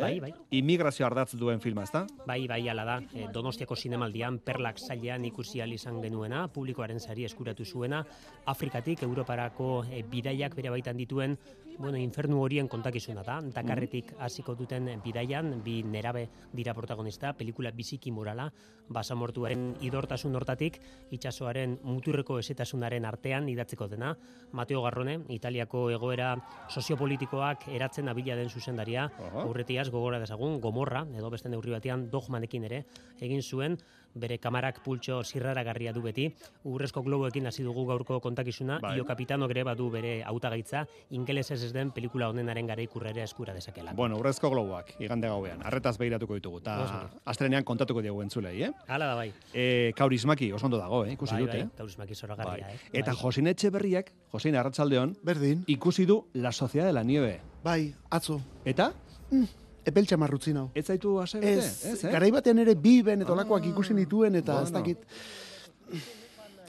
Bai, 0.00 0.20
bai. 0.20 0.32
Immigrazio 0.58 1.06
ardatz 1.06 1.34
duen 1.38 1.60
filma, 1.60 1.84
ezta? 1.86 2.04
Bai, 2.26 2.46
bai, 2.50 2.60
ala 2.68 2.84
da. 2.86 2.96
E, 3.12 3.26
Donostiako 3.34 3.76
zinemaldian 3.76 4.38
perlak 4.44 4.78
sailean 4.78 5.24
ikusi 5.24 5.62
izan 5.74 6.00
genuena, 6.02 6.46
publikoaren 6.48 7.00
sari 7.00 7.24
eskuratu 7.24 7.64
zuena, 7.64 8.04
Afrikatik 8.46 9.02
Europarako 9.02 9.84
e, 9.90 10.02
bidaiak 10.02 10.54
bere 10.54 10.70
baitan 10.70 10.96
dituen, 10.96 11.36
bueno, 11.78 11.96
infernu 11.96 12.42
horien 12.42 12.68
kontakizuna 12.68 13.22
da. 13.22 13.38
Dakarretik 13.54 14.12
hasiko 14.18 14.54
duten 14.58 14.90
bidaian, 15.04 15.52
bi 15.62 15.82
nerabe 15.86 16.26
dira 16.52 16.74
protagonista, 16.74 17.32
pelikula 17.38 17.70
biziki 17.70 18.10
morala, 18.10 18.48
basamortuaren 18.88 19.76
idortasun 19.86 20.34
hortatik, 20.34 20.80
itsasoaren 21.14 21.78
muturreko 21.84 22.38
esetasunaren 22.42 23.06
artean 23.06 23.48
idatzeko 23.48 23.88
dena. 23.88 24.14
Mateo 24.52 24.82
Garrone, 24.82 25.20
Italiako 25.34 25.88
egoera 25.94 26.32
soziopolitikoak 26.68 27.68
eratzen 27.68 28.08
abila 28.08 28.36
den 28.36 28.50
zuzendaria, 28.50 29.06
Aha. 29.06 29.44
aurretiaz 29.46 29.88
gogora 29.90 30.18
dezagun, 30.18 30.60
gomorra, 30.60 31.06
edo 31.14 31.30
beste 31.30 31.48
neurri 31.48 31.76
batean 31.76 32.08
dogmanekin 32.10 32.64
ere, 32.64 32.84
egin 33.20 33.42
zuen, 33.42 33.78
bere 34.14 34.38
kamarak 34.38 34.80
pultxo 34.84 35.22
zirraragarria 35.24 35.92
du 35.92 36.02
beti, 36.02 36.28
urrezko 36.64 37.02
globoekin 37.02 37.46
hasi 37.46 37.62
dugu 37.62 37.84
gaurko 37.86 38.20
kontakizuna, 38.20 38.78
Bai. 38.80 38.96
io 38.98 39.04
kapitano 39.04 39.48
ere 39.50 39.62
badu 39.64 39.90
bere 39.90 40.22
hautagaitza, 40.24 40.86
ingelesez 41.10 41.62
ez 41.62 41.72
den 41.72 41.90
pelikula 41.92 42.28
honenaren 42.28 42.66
garaikurrere 42.66 43.22
eskura 43.22 43.54
dezakela. 43.54 43.92
Bueno, 43.94 44.16
urrezko 44.18 44.50
globoak, 44.50 44.94
igande 45.00 45.28
gauean, 45.28 45.62
arretaz 45.62 45.96
behiratuko 45.98 46.34
ditugu, 46.34 46.58
eta 46.58 47.08
astrenean 47.24 47.64
kontatuko 47.64 48.02
diegu 48.02 48.22
entzulei, 48.22 48.62
eh? 48.62 48.72
Hala 48.88 49.06
da 49.06 49.14
bai. 49.14 49.32
E, 49.54 49.92
kaurismaki, 49.96 50.52
oso 50.52 50.66
ondo 50.66 50.78
dago, 50.78 51.04
eh? 51.06 51.12
ikusi 51.12 51.34
bai, 51.34 51.42
dute. 51.42 51.58
bai, 51.64 51.70
kaurismaki 51.76 52.14
zoragarria, 52.14 52.66
Bai. 52.66 52.74
eh? 52.74 52.90
Eta 53.02 53.12
bai. 53.12 53.20
Josin 53.22 53.46
Etxeberriak, 53.46 54.12
Josin 54.32 54.56
Arratsaldeon, 54.56 55.16
Berdin. 55.22 55.64
ikusi 55.66 56.06
du 56.06 56.24
La 56.34 56.52
Sociedad 56.52 56.86
de 56.86 56.92
la 56.92 57.04
Nieve. 57.04 57.40
Bai, 57.64 57.94
atzo. 58.10 58.40
Eta? 58.64 58.92
Mm, 59.30 59.44
epeltxa 59.90 60.18
marrutzi 60.20 60.54
nau. 60.56 60.68
Ez 60.74 60.86
zaitu 60.86 61.16
ase 61.22 61.40
bete? 61.42 61.64
Ez, 61.64 61.84
ez 61.92 62.04
eh? 62.04 62.12
garai 62.12 62.30
batean 62.34 62.62
ere 62.64 62.76
bi 62.78 63.00
ben 63.06 63.24
eta 63.24 63.34
olakoak 63.34 63.66
ikusi 63.72 63.96
nituen 63.96 64.38
eta 64.42 64.62
ez 64.62 64.70
bueno. 64.70 64.78
dakit 64.78 64.98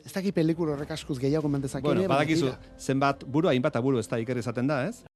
ez 0.06 0.14
dakit 0.16 0.36
pelikula 0.36 0.74
horrek 0.74 0.92
askuz 0.96 1.20
gehiago 1.22 1.52
mendezak 1.52 1.84
Bueno, 1.86 2.02
ere, 2.06 2.10
badakizu, 2.10 2.54
zenbat 2.80 3.24
buru, 3.26 3.52
hainbat 3.52 3.76
aburu 3.78 4.00
ez 4.00 4.08
da 4.10 4.20
iker 4.22 4.40
izaten 4.42 4.70
da, 4.70 4.82
ez? 4.90 5.04